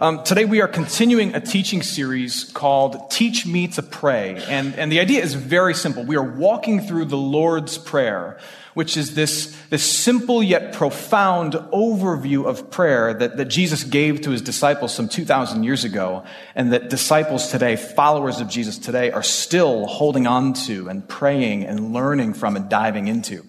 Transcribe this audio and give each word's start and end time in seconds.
Um, 0.00 0.22
today 0.22 0.44
we 0.44 0.60
are 0.60 0.68
continuing 0.68 1.34
a 1.34 1.40
teaching 1.40 1.82
series 1.82 2.44
called 2.44 3.10
Teach 3.10 3.46
Me 3.46 3.66
to 3.66 3.82
Pray. 3.82 4.40
And, 4.46 4.76
and 4.76 4.92
the 4.92 5.00
idea 5.00 5.24
is 5.24 5.34
very 5.34 5.74
simple. 5.74 6.04
We 6.04 6.14
are 6.14 6.22
walking 6.22 6.82
through 6.82 7.06
the 7.06 7.16
Lord's 7.16 7.78
Prayer, 7.78 8.38
which 8.74 8.96
is 8.96 9.16
this, 9.16 9.60
this 9.70 9.82
simple 9.82 10.40
yet 10.40 10.72
profound 10.72 11.54
overview 11.54 12.46
of 12.46 12.70
prayer 12.70 13.12
that, 13.12 13.38
that 13.38 13.46
Jesus 13.46 13.82
gave 13.82 14.20
to 14.20 14.30
his 14.30 14.40
disciples 14.40 14.94
some 14.94 15.08
2,000 15.08 15.64
years 15.64 15.82
ago, 15.82 16.22
and 16.54 16.72
that 16.72 16.90
disciples 16.90 17.50
today, 17.50 17.74
followers 17.74 18.38
of 18.38 18.48
Jesus 18.48 18.78
today, 18.78 19.10
are 19.10 19.24
still 19.24 19.86
holding 19.86 20.28
on 20.28 20.52
to 20.52 20.88
and 20.88 21.08
praying 21.08 21.64
and 21.64 21.92
learning 21.92 22.34
from 22.34 22.54
and 22.54 22.68
diving 22.68 23.08
into. 23.08 23.44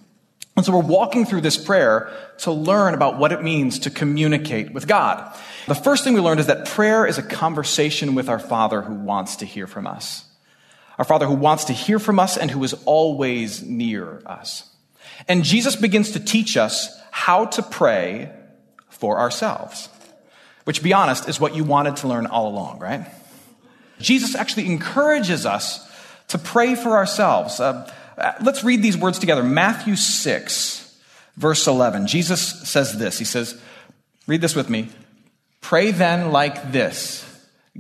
And 0.60 0.66
so 0.66 0.74
we're 0.74 0.80
walking 0.80 1.26
through 1.26 1.40
this 1.40 1.56
prayer 1.56 2.12
to 2.40 2.52
learn 2.52 2.94
about 2.94 3.18
what 3.18 3.32
it 3.32 3.42
means 3.42 3.80
to 3.80 3.90
communicate 3.90 4.74
with 4.74 4.90
God. 4.90 5.34
The 5.68 5.74
first 5.74 6.04
thing 6.04 6.16
we 6.16 6.20
learned 6.20 6.42
is 6.42 6.48
that 6.48 6.68
prayer 6.68 7.06
is 7.06 7.18
a 7.18 7.24
conversation 7.24 8.14
with 8.14 8.28
our 8.28 8.40
Father 8.40 8.82
who 8.82 8.94
wants 8.94 9.38
to 9.38 9.46
hear 9.46 9.68
from 9.68 9.88
us. 9.88 10.26
Our 10.98 11.06
Father 11.06 11.28
who 11.28 11.36
wants 11.36 11.64
to 11.64 11.74
hear 11.74 11.98
from 11.98 12.20
us 12.20 12.36
and 12.36 12.52
who 12.52 12.62
is 12.66 12.74
always 12.84 13.64
near 13.64 14.22
us. 14.26 14.70
And 15.30 15.46
Jesus 15.46 15.78
begins 15.78 16.12
to 16.12 16.20
teach 16.20 16.58
us 16.58 16.90
how 17.10 17.46
to 17.46 17.64
pray 17.64 18.30
for 18.90 19.18
ourselves, 19.18 19.88
which, 20.66 20.84
be 20.84 20.92
honest, 20.92 21.30
is 21.30 21.40
what 21.40 21.56
you 21.56 21.64
wanted 21.64 21.96
to 21.96 22.10
learn 22.10 22.26
all 22.26 22.50
along, 22.50 22.80
right? 22.80 23.10
Jesus 24.02 24.36
actually 24.36 24.66
encourages 24.66 25.46
us 25.46 25.90
to 26.28 26.38
pray 26.38 26.76
for 26.76 26.98
ourselves. 26.98 27.62
Uh, 27.62 27.90
let's 28.42 28.64
read 28.64 28.82
these 28.82 28.98
words 28.98 29.20
together. 29.20 29.44
Matthew 29.44 29.96
6, 29.96 31.00
verse 31.38 31.68
11. 31.68 32.08
Jesus 32.08 32.42
says 32.70 32.98
this. 32.98 33.18
He 33.18 33.26
says, 33.26 33.60
read 34.28 34.42
this 34.42 34.56
with 34.56 34.70
me. 34.70 34.90
Pray 35.62 35.92
then 35.92 36.32
like 36.32 36.72
this 36.72 37.26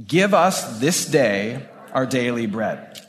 Give 0.05 0.33
us 0.33 0.79
this 0.79 1.05
day 1.05 1.67
our 1.93 2.05
daily 2.05 2.45
bread. 2.45 2.99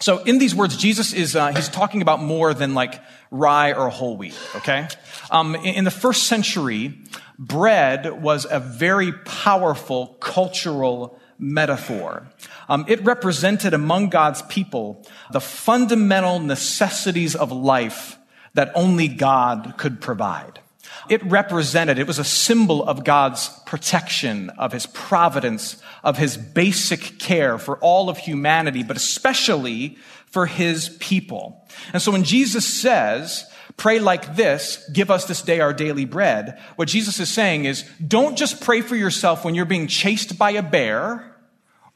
So 0.00 0.22
in 0.22 0.38
these 0.38 0.54
words, 0.54 0.76
Jesus 0.76 1.12
is, 1.12 1.34
uh, 1.34 1.48
he's 1.48 1.68
talking 1.68 2.02
about 2.02 2.22
more 2.22 2.54
than 2.54 2.74
like 2.74 3.00
rye 3.30 3.72
or 3.72 3.88
whole 3.88 4.16
wheat, 4.16 4.38
okay? 4.56 4.86
Um, 5.30 5.56
in, 5.56 5.74
in 5.74 5.84
the 5.84 5.90
first 5.90 6.24
century, 6.24 6.98
bread 7.38 8.22
was 8.22 8.46
a 8.48 8.60
very 8.60 9.12
powerful 9.12 10.06
cultural 10.20 11.18
metaphor. 11.38 12.26
Um, 12.68 12.84
it 12.88 13.04
represented 13.04 13.74
among 13.74 14.08
God's 14.08 14.42
people 14.42 15.06
the 15.32 15.40
fundamental 15.40 16.40
necessities 16.40 17.34
of 17.34 17.52
life 17.52 18.18
that 18.54 18.72
only 18.74 19.08
God 19.08 19.74
could 19.76 20.00
provide. 20.00 20.60
It 21.08 21.24
represented, 21.24 21.98
it 21.98 22.06
was 22.06 22.18
a 22.18 22.24
symbol 22.24 22.84
of 22.84 23.04
God's 23.04 23.48
protection, 23.66 24.50
of 24.50 24.72
his 24.72 24.86
providence, 24.86 25.82
of 26.02 26.18
his 26.18 26.36
basic 26.36 27.18
care 27.18 27.58
for 27.58 27.78
all 27.78 28.10
of 28.10 28.18
humanity, 28.18 28.82
but 28.82 28.96
especially 28.96 29.96
for 30.26 30.46
his 30.46 30.90
people. 31.00 31.66
And 31.92 32.02
so 32.02 32.12
when 32.12 32.24
Jesus 32.24 32.66
says, 32.66 33.50
pray 33.76 33.98
like 33.98 34.36
this, 34.36 34.88
give 34.92 35.10
us 35.10 35.24
this 35.24 35.40
day 35.40 35.60
our 35.60 35.72
daily 35.72 36.04
bread, 36.04 36.58
what 36.76 36.88
Jesus 36.88 37.20
is 37.20 37.30
saying 37.30 37.64
is, 37.64 37.84
don't 38.06 38.36
just 38.36 38.60
pray 38.60 38.82
for 38.82 38.96
yourself 38.96 39.44
when 39.44 39.54
you're 39.54 39.64
being 39.64 39.86
chased 39.86 40.38
by 40.38 40.50
a 40.52 40.62
bear 40.62 41.27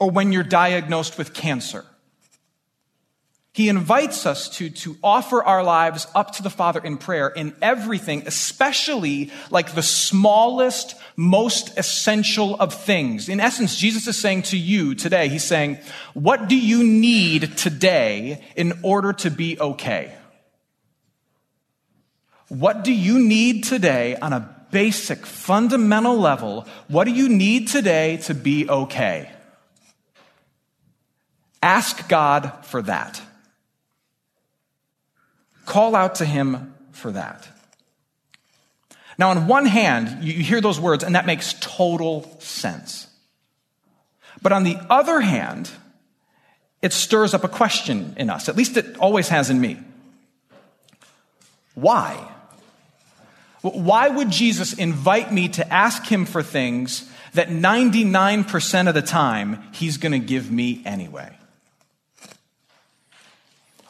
or 0.02 0.10
when 0.10 0.32
you're 0.32 0.42
diagnosed 0.42 1.16
with 1.16 1.32
cancer. 1.32 1.84
He 3.52 3.68
invites 3.68 4.26
us 4.26 4.48
to, 4.56 4.68
to 4.68 4.96
offer 5.00 5.44
our 5.44 5.62
lives 5.62 6.08
up 6.12 6.32
to 6.32 6.42
the 6.42 6.50
Father 6.50 6.80
in 6.80 6.96
prayer 6.98 7.28
in 7.28 7.54
everything, 7.62 8.24
especially 8.26 9.30
like 9.48 9.76
the 9.76 9.82
smallest, 9.82 10.96
most 11.14 11.78
essential 11.78 12.56
of 12.56 12.74
things. 12.74 13.28
In 13.28 13.38
essence, 13.38 13.76
Jesus 13.76 14.08
is 14.08 14.20
saying 14.20 14.42
to 14.42 14.58
you 14.58 14.96
today, 14.96 15.28
He's 15.28 15.44
saying, 15.44 15.78
what 16.14 16.48
do 16.48 16.56
you 16.56 16.82
need 16.82 17.56
today 17.56 18.44
in 18.56 18.72
order 18.82 19.12
to 19.12 19.30
be 19.30 19.60
okay? 19.60 20.12
What 22.48 22.82
do 22.82 22.92
you 22.92 23.20
need 23.20 23.62
today 23.62 24.16
on 24.16 24.32
a 24.32 24.66
basic, 24.72 25.24
fundamental 25.26 26.18
level? 26.18 26.66
What 26.88 27.04
do 27.04 27.12
you 27.12 27.28
need 27.28 27.68
today 27.68 28.16
to 28.24 28.34
be 28.34 28.68
okay? 28.68 29.30
Ask 31.62 32.08
God 32.08 32.52
for 32.64 32.82
that. 32.82 33.22
Call 35.64 35.94
out 35.94 36.16
to 36.16 36.24
Him 36.24 36.74
for 36.90 37.12
that. 37.12 37.48
Now, 39.18 39.30
on 39.30 39.46
one 39.46 39.66
hand, 39.66 40.24
you 40.24 40.32
hear 40.42 40.60
those 40.60 40.80
words, 40.80 41.04
and 41.04 41.14
that 41.14 41.26
makes 41.26 41.54
total 41.60 42.36
sense. 42.40 43.06
But 44.40 44.52
on 44.52 44.64
the 44.64 44.76
other 44.90 45.20
hand, 45.20 45.70
it 46.80 46.92
stirs 46.92 47.32
up 47.32 47.44
a 47.44 47.48
question 47.48 48.14
in 48.16 48.28
us. 48.28 48.48
At 48.48 48.56
least 48.56 48.76
it 48.76 48.96
always 48.98 49.28
has 49.28 49.50
in 49.50 49.60
me. 49.60 49.78
Why? 51.74 52.28
Why 53.60 54.08
would 54.08 54.30
Jesus 54.30 54.72
invite 54.72 55.32
me 55.32 55.48
to 55.50 55.72
ask 55.72 56.04
him 56.06 56.26
for 56.26 56.42
things 56.42 57.08
that 57.34 57.48
99% 57.48 58.88
of 58.88 58.94
the 58.94 59.02
time 59.02 59.62
he's 59.72 59.98
going 59.98 60.12
to 60.12 60.18
give 60.18 60.50
me 60.50 60.82
anyway? 60.84 61.30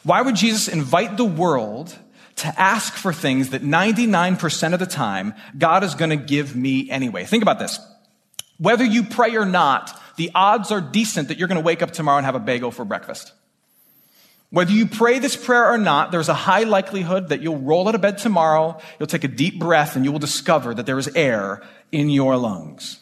Why 0.03 0.21
would 0.21 0.35
Jesus 0.35 0.67
invite 0.67 1.17
the 1.17 1.25
world 1.25 1.97
to 2.37 2.47
ask 2.59 2.93
for 2.93 3.13
things 3.13 3.49
that 3.49 3.61
99% 3.61 4.73
of 4.73 4.79
the 4.79 4.85
time 4.85 5.33
God 5.57 5.83
is 5.83 5.95
going 5.95 6.09
to 6.09 6.17
give 6.17 6.55
me 6.55 6.89
anyway? 6.89 7.25
Think 7.25 7.43
about 7.43 7.59
this. 7.59 7.79
Whether 8.57 8.83
you 8.83 9.03
pray 9.03 9.35
or 9.35 9.45
not, 9.45 9.99
the 10.17 10.31
odds 10.35 10.71
are 10.71 10.81
decent 10.81 11.29
that 11.29 11.37
you're 11.37 11.47
going 11.47 11.61
to 11.61 11.65
wake 11.65 11.81
up 11.81 11.91
tomorrow 11.91 12.17
and 12.17 12.25
have 12.25 12.35
a 12.35 12.39
bagel 12.39 12.71
for 12.71 12.85
breakfast. 12.85 13.33
Whether 14.49 14.73
you 14.73 14.85
pray 14.85 15.17
this 15.17 15.35
prayer 15.35 15.71
or 15.71 15.79
not, 15.79 16.11
there's 16.11 16.29
a 16.29 16.33
high 16.35 16.63
likelihood 16.63 17.29
that 17.29 17.41
you'll 17.41 17.57
roll 17.57 17.87
out 17.87 17.95
of 17.95 18.01
bed 18.01 18.19
tomorrow, 18.19 18.79
you'll 18.99 19.07
take 19.07 19.23
a 19.23 19.27
deep 19.27 19.57
breath, 19.57 19.95
and 19.95 20.05
you 20.05 20.11
will 20.11 20.19
discover 20.19 20.75
that 20.75 20.85
there 20.85 20.99
is 20.99 21.07
air 21.15 21.63
in 21.91 22.11
your 22.11 22.37
lungs. 22.37 22.99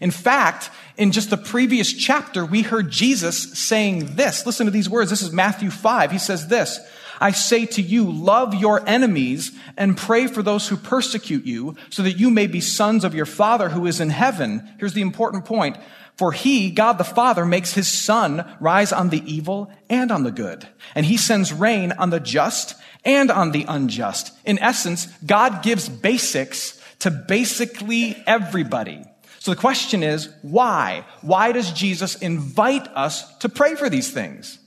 In 0.00 0.10
fact, 0.10 0.70
in 0.96 1.12
just 1.12 1.30
the 1.30 1.36
previous 1.36 1.92
chapter, 1.92 2.44
we 2.44 2.62
heard 2.62 2.90
Jesus 2.90 3.58
saying 3.58 4.16
this. 4.16 4.46
Listen 4.46 4.66
to 4.66 4.72
these 4.72 4.88
words. 4.88 5.10
This 5.10 5.22
is 5.22 5.32
Matthew 5.32 5.70
5. 5.70 6.12
He 6.12 6.18
says 6.18 6.48
this. 6.48 6.78
I 7.20 7.32
say 7.32 7.66
to 7.66 7.82
you, 7.82 8.10
love 8.10 8.54
your 8.54 8.86
enemies 8.88 9.52
and 9.76 9.96
pray 9.96 10.28
for 10.28 10.42
those 10.42 10.68
who 10.68 10.76
persecute 10.76 11.44
you 11.44 11.76
so 11.90 12.02
that 12.02 12.18
you 12.18 12.30
may 12.30 12.46
be 12.46 12.60
sons 12.60 13.04
of 13.04 13.14
your 13.14 13.26
Father 13.26 13.70
who 13.70 13.86
is 13.86 14.00
in 14.00 14.10
heaven. 14.10 14.68
Here's 14.78 14.94
the 14.94 15.02
important 15.02 15.44
point. 15.44 15.76
For 16.16 16.32
he, 16.32 16.70
God 16.70 16.94
the 16.94 17.04
Father, 17.04 17.44
makes 17.44 17.74
his 17.74 17.86
sun 17.86 18.44
rise 18.60 18.92
on 18.92 19.08
the 19.08 19.22
evil 19.32 19.72
and 19.88 20.10
on 20.10 20.24
the 20.24 20.32
good. 20.32 20.66
And 20.94 21.06
he 21.06 21.16
sends 21.16 21.52
rain 21.52 21.92
on 21.92 22.10
the 22.10 22.20
just 22.20 22.74
and 23.04 23.30
on 23.30 23.52
the 23.52 23.64
unjust. 23.68 24.32
In 24.44 24.58
essence, 24.58 25.06
God 25.24 25.62
gives 25.62 25.88
basics 25.88 26.80
to 27.00 27.10
basically 27.10 28.20
everybody. 28.26 29.04
So 29.48 29.54
the 29.54 29.60
question 29.62 30.02
is, 30.02 30.28
why? 30.42 31.06
Why 31.22 31.52
does 31.52 31.72
Jesus 31.72 32.16
invite 32.16 32.86
us 32.88 33.34
to 33.38 33.48
pray 33.48 33.76
for 33.76 33.88
these 33.88 34.10
things 34.10 34.58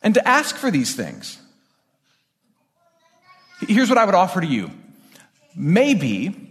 and 0.00 0.14
to 0.14 0.26
ask 0.26 0.56
for 0.56 0.70
these 0.70 0.96
things? 0.96 1.38
Here's 3.60 3.90
what 3.90 3.98
I 3.98 4.06
would 4.06 4.14
offer 4.14 4.40
to 4.40 4.46
you. 4.46 4.70
Maybe, 5.54 6.50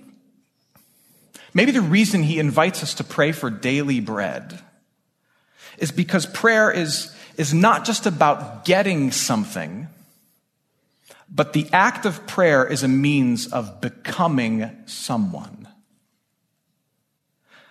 maybe 1.55 1.71
the 1.71 1.81
reason 1.81 2.21
he 2.21 2.37
invites 2.37 2.83
us 2.83 2.93
to 2.93 3.03
pray 3.03 3.31
for 3.31 3.49
daily 3.49 3.99
bread 3.99 4.59
is 5.79 5.91
because 5.91 6.27
prayer 6.27 6.69
is, 6.69 7.11
is 7.35 7.51
not 7.51 7.83
just 7.83 8.05
about 8.05 8.63
getting 8.63 9.11
something, 9.11 9.87
but 11.33 11.53
the 11.53 11.67
act 11.73 12.05
of 12.05 12.27
prayer 12.27 12.63
is 12.63 12.83
a 12.83 12.87
means 12.87 13.47
of 13.47 13.81
becoming 13.81 14.69
someone. 14.85 15.66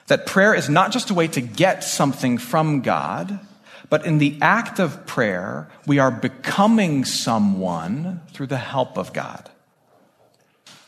That 0.07 0.27
prayer 0.27 0.55
is 0.55 0.69
not 0.69 0.93
just 0.93 1.11
a 1.11 1.15
way 1.15 1.29
to 1.29 1.41
get 1.41 1.83
something 1.83 2.39
from 2.39 2.81
God, 2.81 3.41
but 3.89 4.05
in 4.05 4.19
the 4.19 4.39
act 4.41 4.79
of 4.79 5.07
prayer, 5.07 5.69
we 5.87 5.99
are 5.99 6.11
becoming 6.11 7.05
someone 7.05 8.21
through 8.33 8.47
the 8.47 8.57
help 8.57 8.97
of 8.97 9.13
God. 9.13 9.49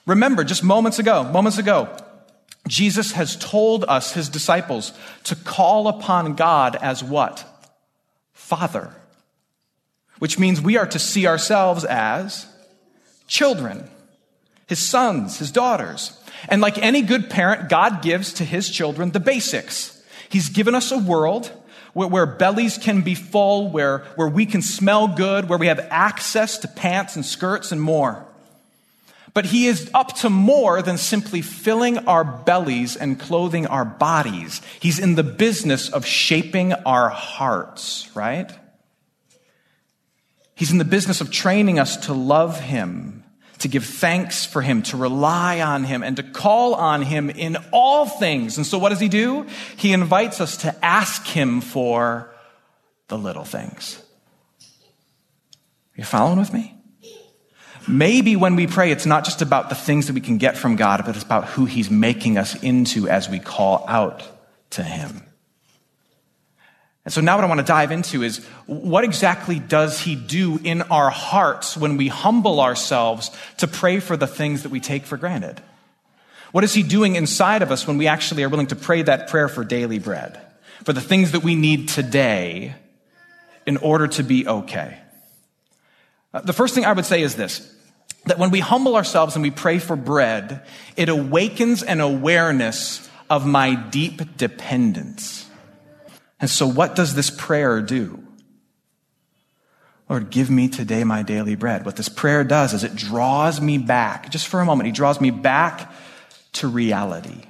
Remember, 0.06 0.42
just 0.42 0.64
moments 0.64 0.98
ago, 0.98 1.22
moments 1.24 1.58
ago, 1.58 1.94
Jesus 2.66 3.12
has 3.12 3.36
told 3.36 3.84
us, 3.88 4.12
his 4.12 4.28
disciples, 4.28 4.92
to 5.24 5.36
call 5.36 5.88
upon 5.88 6.34
God 6.34 6.76
as 6.76 7.02
what? 7.02 7.44
Father. 8.32 8.92
Which 10.18 10.38
means 10.38 10.60
we 10.60 10.76
are 10.76 10.86
to 10.86 10.98
see 10.98 11.26
ourselves 11.26 11.84
as 11.84 12.46
children, 13.26 13.88
his 14.68 14.78
sons, 14.78 15.38
his 15.38 15.50
daughters. 15.50 16.12
And 16.48 16.60
like 16.60 16.78
any 16.78 17.02
good 17.02 17.28
parent, 17.28 17.68
God 17.68 18.02
gives 18.02 18.34
to 18.34 18.44
his 18.44 18.70
children 18.70 19.10
the 19.10 19.20
basics. 19.20 20.00
He's 20.28 20.50
given 20.50 20.74
us 20.74 20.92
a 20.92 20.98
world 20.98 21.50
where, 21.94 22.06
where, 22.06 22.26
bellies 22.26 22.78
can 22.78 23.00
be 23.00 23.14
full, 23.14 23.70
where, 23.70 24.00
where 24.14 24.28
we 24.28 24.46
can 24.46 24.62
smell 24.62 25.08
good, 25.08 25.48
where 25.48 25.58
we 25.58 25.66
have 25.66 25.80
access 25.90 26.58
to 26.58 26.68
pants 26.68 27.16
and 27.16 27.24
skirts 27.24 27.72
and 27.72 27.80
more. 27.80 28.24
But 29.32 29.46
he 29.46 29.66
is 29.66 29.90
up 29.94 30.14
to 30.16 30.30
more 30.30 30.82
than 30.82 30.98
simply 30.98 31.42
filling 31.42 31.98
our 32.06 32.24
bellies 32.24 32.94
and 32.94 33.18
clothing 33.18 33.66
our 33.66 33.84
bodies. 33.84 34.60
He's 34.80 34.98
in 34.98 35.14
the 35.14 35.22
business 35.22 35.88
of 35.88 36.04
shaping 36.04 36.72
our 36.72 37.08
hearts, 37.08 38.08
right? 38.14 38.50
He's 40.54 40.72
in 40.72 40.78
the 40.78 40.84
business 40.84 41.20
of 41.20 41.30
training 41.30 41.78
us 41.78 41.96
to 42.06 42.12
love 42.12 42.60
him 42.60 43.24
to 43.58 43.68
give 43.68 43.84
thanks 43.84 44.44
for 44.44 44.62
him, 44.62 44.82
to 44.82 44.96
rely 44.96 45.60
on 45.60 45.84
him, 45.84 46.02
and 46.02 46.16
to 46.16 46.22
call 46.22 46.74
on 46.74 47.02
him 47.02 47.30
in 47.30 47.56
all 47.72 48.06
things. 48.06 48.56
And 48.56 48.66
so 48.66 48.78
what 48.78 48.90
does 48.90 49.00
he 49.00 49.08
do? 49.08 49.46
He 49.76 49.92
invites 49.92 50.40
us 50.40 50.58
to 50.58 50.84
ask 50.84 51.26
him 51.26 51.60
for 51.60 52.32
the 53.08 53.18
little 53.18 53.44
things. 53.44 54.02
Are 54.60 56.00
you 56.00 56.04
following 56.04 56.38
with 56.38 56.52
me? 56.52 56.74
Maybe 57.88 58.36
when 58.36 58.54
we 58.54 58.66
pray, 58.66 58.90
it's 58.90 59.06
not 59.06 59.24
just 59.24 59.40
about 59.40 59.70
the 59.70 59.74
things 59.74 60.08
that 60.08 60.12
we 60.12 60.20
can 60.20 60.36
get 60.36 60.58
from 60.58 60.76
God, 60.76 61.02
but 61.06 61.16
it's 61.16 61.24
about 61.24 61.46
who 61.46 61.64
he's 61.64 61.90
making 61.90 62.36
us 62.36 62.62
into 62.62 63.08
as 63.08 63.30
we 63.30 63.38
call 63.38 63.84
out 63.88 64.22
to 64.70 64.82
him. 64.82 65.22
And 67.08 67.12
so 67.14 67.22
now 67.22 67.36
what 67.38 67.44
I 67.44 67.48
want 67.48 67.60
to 67.60 67.64
dive 67.64 67.90
into 67.90 68.22
is 68.22 68.44
what 68.66 69.02
exactly 69.02 69.58
does 69.58 69.98
he 69.98 70.14
do 70.14 70.60
in 70.62 70.82
our 70.82 71.08
hearts 71.08 71.74
when 71.74 71.96
we 71.96 72.08
humble 72.08 72.60
ourselves 72.60 73.30
to 73.56 73.66
pray 73.66 73.98
for 73.98 74.14
the 74.14 74.26
things 74.26 74.64
that 74.64 74.68
we 74.68 74.78
take 74.78 75.06
for 75.06 75.16
granted? 75.16 75.58
What 76.52 76.64
is 76.64 76.74
he 76.74 76.82
doing 76.82 77.16
inside 77.16 77.62
of 77.62 77.72
us 77.72 77.86
when 77.86 77.96
we 77.96 78.08
actually 78.08 78.44
are 78.44 78.50
willing 78.50 78.66
to 78.66 78.76
pray 78.76 79.00
that 79.00 79.30
prayer 79.30 79.48
for 79.48 79.64
daily 79.64 79.98
bread, 79.98 80.38
for 80.84 80.92
the 80.92 81.00
things 81.00 81.32
that 81.32 81.42
we 81.42 81.54
need 81.54 81.88
today 81.88 82.74
in 83.64 83.78
order 83.78 84.08
to 84.08 84.22
be 84.22 84.46
okay? 84.46 84.98
Uh, 86.34 86.42
the 86.42 86.52
first 86.52 86.74
thing 86.74 86.84
I 86.84 86.92
would 86.92 87.06
say 87.06 87.22
is 87.22 87.36
this 87.36 87.74
that 88.26 88.38
when 88.38 88.50
we 88.50 88.60
humble 88.60 88.96
ourselves 88.96 89.34
and 89.34 89.42
we 89.42 89.50
pray 89.50 89.78
for 89.78 89.96
bread, 89.96 90.62
it 90.94 91.08
awakens 91.08 91.82
an 91.82 92.02
awareness 92.02 93.08
of 93.30 93.46
my 93.46 93.74
deep 93.74 94.36
dependence. 94.36 95.47
And 96.40 96.48
so, 96.48 96.66
what 96.66 96.94
does 96.94 97.14
this 97.14 97.30
prayer 97.30 97.80
do? 97.80 98.22
Lord, 100.08 100.30
give 100.30 100.48
me 100.48 100.68
today 100.68 101.04
my 101.04 101.22
daily 101.22 101.54
bread. 101.54 101.84
What 101.84 101.96
this 101.96 102.08
prayer 102.08 102.42
does 102.42 102.72
is 102.72 102.82
it 102.82 102.94
draws 102.94 103.60
me 103.60 103.76
back, 103.76 104.30
just 104.30 104.48
for 104.48 104.60
a 104.60 104.64
moment, 104.64 104.86
he 104.86 104.92
draws 104.92 105.20
me 105.20 105.30
back 105.30 105.92
to 106.54 106.68
reality. 106.68 107.42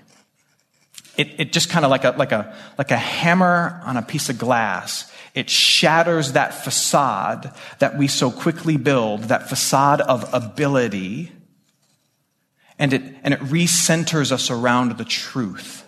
It, 1.17 1.29
it 1.39 1.53
just 1.53 1.69
kind 1.69 1.85
of 1.85 1.91
like 1.91 2.05
a, 2.05 2.11
like, 2.11 2.33
a, 2.33 2.55
like 2.77 2.91
a 2.91 2.97
hammer 2.97 3.81
on 3.85 3.97
a 3.97 4.03
piece 4.03 4.29
of 4.29 4.39
glass. 4.39 5.11
It 5.35 5.51
shatters 5.51 6.33
that 6.33 6.55
facade 6.55 7.53
that 7.79 7.97
we 7.99 8.09
so 8.09 8.31
quickly 8.31 8.77
build, 8.77 9.25
that 9.25 9.49
facade 9.49 10.01
of 10.01 10.33
ability, 10.33 11.33
and 12.79 12.93
it, 12.93 13.03
and 13.23 13.35
it 13.35 13.41
recenters 13.41 14.33
us 14.33 14.51
around 14.51 14.97
the 14.97 15.05
truth. 15.05 15.85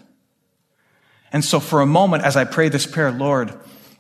And 1.33 1.45
so 1.45 1.61
for 1.61 1.81
a 1.81 1.87
moment, 1.87 2.25
as 2.25 2.37
I 2.37 2.45
pray 2.45 2.69
this 2.69 2.87
prayer, 2.87 3.11
Lord, 3.11 3.53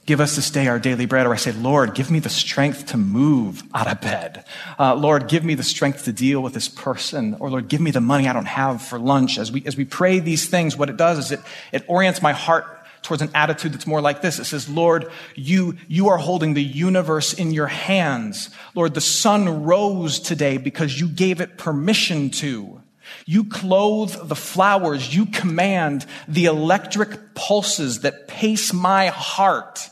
give 0.06 0.20
us 0.20 0.34
this 0.34 0.50
day 0.50 0.66
our 0.66 0.78
daily 0.78 1.06
bread, 1.06 1.26
or 1.26 1.32
I 1.32 1.36
say, 1.36 1.52
Lord, 1.52 1.94
give 1.94 2.10
me 2.10 2.18
the 2.18 2.28
strength 2.28 2.86
to 2.86 2.96
move 2.96 3.62
out 3.72 3.86
of 3.86 4.00
bed. 4.00 4.44
Uh, 4.78 4.94
Lord, 4.94 5.28
give 5.28 5.44
me 5.44 5.54
the 5.54 5.62
strength 5.62 6.04
to 6.04 6.12
deal 6.12 6.42
with 6.42 6.54
this 6.54 6.68
person, 6.68 7.36
or 7.38 7.50
Lord, 7.50 7.68
give 7.68 7.80
me 7.80 7.92
the 7.92 8.00
money 8.00 8.26
I 8.26 8.32
don't 8.32 8.46
have 8.46 8.82
for 8.82 8.98
lunch. 8.98 9.38
As 9.38 9.52
we, 9.52 9.62
as 9.66 9.76
we 9.76 9.84
pray 9.84 10.18
these 10.18 10.48
things, 10.48 10.76
what 10.76 10.90
it 10.90 10.96
does 10.96 11.18
is 11.18 11.32
it, 11.32 11.40
it 11.70 11.84
orients 11.88 12.22
my 12.22 12.32
heart 12.32 12.64
towards 13.02 13.22
an 13.22 13.30
attitude 13.34 13.72
that's 13.72 13.86
more 13.86 14.00
like 14.00 14.20
this. 14.20 14.38
It 14.38 14.44
says, 14.44 14.68
Lord, 14.68 15.10
you, 15.34 15.76
you 15.88 16.08
are 16.08 16.18
holding 16.18 16.54
the 16.54 16.62
universe 16.62 17.32
in 17.32 17.50
your 17.52 17.66
hands. 17.66 18.50
Lord, 18.74 18.94
the 18.94 19.00
sun 19.00 19.64
rose 19.64 20.20
today 20.20 20.58
because 20.58 20.98
you 21.00 21.08
gave 21.08 21.40
it 21.40 21.56
permission 21.56 22.30
to. 22.30 22.82
You 23.30 23.44
clothe 23.44 24.28
the 24.28 24.34
flowers. 24.34 25.14
You 25.14 25.24
command 25.24 26.04
the 26.26 26.46
electric 26.46 27.36
pulses 27.36 28.00
that 28.00 28.26
pace 28.26 28.72
my 28.72 29.06
heart. 29.06 29.88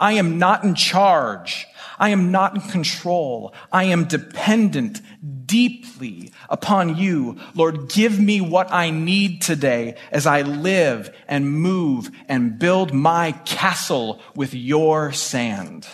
I 0.00 0.14
am 0.14 0.40
not 0.40 0.64
in 0.64 0.74
charge. 0.74 1.68
I 2.00 2.08
am 2.08 2.32
not 2.32 2.56
in 2.56 2.60
control. 2.62 3.54
I 3.70 3.84
am 3.84 4.06
dependent 4.06 5.00
deeply 5.46 6.32
upon 6.50 6.96
you. 6.96 7.38
Lord, 7.54 7.90
give 7.90 8.18
me 8.18 8.40
what 8.40 8.72
I 8.72 8.90
need 8.90 9.40
today 9.40 9.94
as 10.10 10.26
I 10.26 10.42
live 10.42 11.16
and 11.28 11.52
move 11.52 12.10
and 12.26 12.58
build 12.58 12.92
my 12.92 13.30
castle 13.44 14.20
with 14.34 14.52
your 14.52 15.12
sand. 15.12 15.86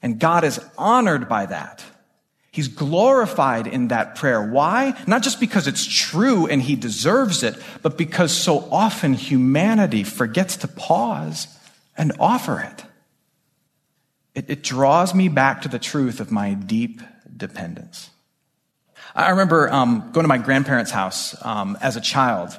And 0.00 0.18
God 0.18 0.44
is 0.44 0.58
honored 0.78 1.28
by 1.28 1.44
that. 1.44 1.84
He's 2.50 2.68
glorified 2.68 3.66
in 3.66 3.88
that 3.88 4.14
prayer. 4.14 4.42
Why? 4.42 4.98
Not 5.06 5.22
just 5.22 5.38
because 5.38 5.66
it's 5.66 5.84
true 5.84 6.46
and 6.46 6.62
he 6.62 6.76
deserves 6.76 7.42
it, 7.42 7.54
but 7.82 7.98
because 7.98 8.32
so 8.32 8.66
often 8.70 9.12
humanity 9.12 10.02
forgets 10.02 10.56
to 10.58 10.68
pause 10.68 11.46
and 11.96 12.12
offer 12.18 12.60
it. 12.60 12.84
It, 14.34 14.50
it 14.50 14.62
draws 14.62 15.14
me 15.14 15.28
back 15.28 15.62
to 15.62 15.68
the 15.68 15.78
truth 15.78 16.20
of 16.20 16.30
my 16.30 16.54
deep 16.54 17.02
dependence. 17.36 18.10
I 19.14 19.30
remember 19.30 19.70
um, 19.72 20.10
going 20.12 20.24
to 20.24 20.28
my 20.28 20.38
grandparents' 20.38 20.90
house 20.90 21.34
um, 21.44 21.76
as 21.80 21.96
a 21.96 22.00
child 22.00 22.58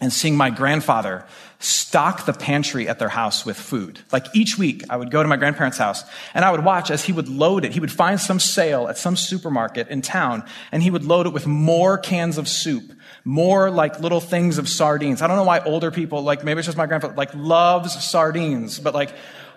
and 0.00 0.12
seeing 0.12 0.36
my 0.36 0.50
grandfather 0.50 1.26
stock 1.60 2.24
the 2.24 2.32
pantry 2.32 2.88
at 2.88 2.98
their 2.98 3.10
house 3.10 3.44
with 3.44 3.56
food. 3.56 4.00
Like 4.10 4.26
each 4.34 4.56
week, 4.56 4.82
I 4.88 4.96
would 4.96 5.10
go 5.10 5.22
to 5.22 5.28
my 5.28 5.36
grandparents' 5.36 5.76
house 5.76 6.02
and 6.32 6.42
I 6.42 6.50
would 6.50 6.64
watch 6.64 6.90
as 6.90 7.04
he 7.04 7.12
would 7.12 7.28
load 7.28 7.66
it. 7.66 7.72
He 7.72 7.80
would 7.80 7.92
find 7.92 8.18
some 8.18 8.40
sale 8.40 8.88
at 8.88 8.96
some 8.96 9.14
supermarket 9.14 9.88
in 9.88 10.00
town 10.00 10.42
and 10.72 10.82
he 10.82 10.90
would 10.90 11.04
load 11.04 11.26
it 11.26 11.34
with 11.34 11.46
more 11.46 11.98
cans 11.98 12.38
of 12.38 12.48
soup, 12.48 12.92
more 13.24 13.70
like 13.70 14.00
little 14.00 14.20
things 14.20 14.56
of 14.56 14.70
sardines. 14.70 15.20
I 15.20 15.26
don't 15.26 15.36
know 15.36 15.44
why 15.44 15.60
older 15.60 15.90
people, 15.90 16.22
like 16.22 16.42
maybe 16.44 16.60
it's 16.60 16.66
just 16.66 16.78
my 16.78 16.86
grandfather, 16.86 17.14
like 17.14 17.34
loves 17.34 17.92
sardines, 18.02 18.80
but 18.80 18.94
like, 18.94 19.12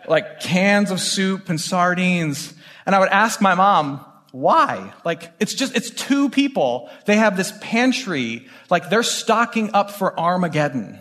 like 0.06 0.42
cans 0.42 0.92
of 0.92 1.00
soup 1.00 1.48
and 1.48 1.60
sardines. 1.60 2.54
And 2.86 2.94
I 2.94 3.00
would 3.00 3.10
ask 3.10 3.40
my 3.40 3.56
mom, 3.56 4.06
why? 4.32 4.92
Like, 5.06 5.32
it's 5.40 5.54
just, 5.54 5.76
it's 5.76 5.92
two 5.92 6.28
people. 6.28 6.90
They 7.06 7.18
have 7.18 7.38
this 7.38 7.54
pantry. 7.62 8.48
Like, 8.70 8.90
they're 8.90 9.04
stocking 9.04 9.74
up 9.74 9.92
for 9.92 10.20
Armageddon. 10.20 11.00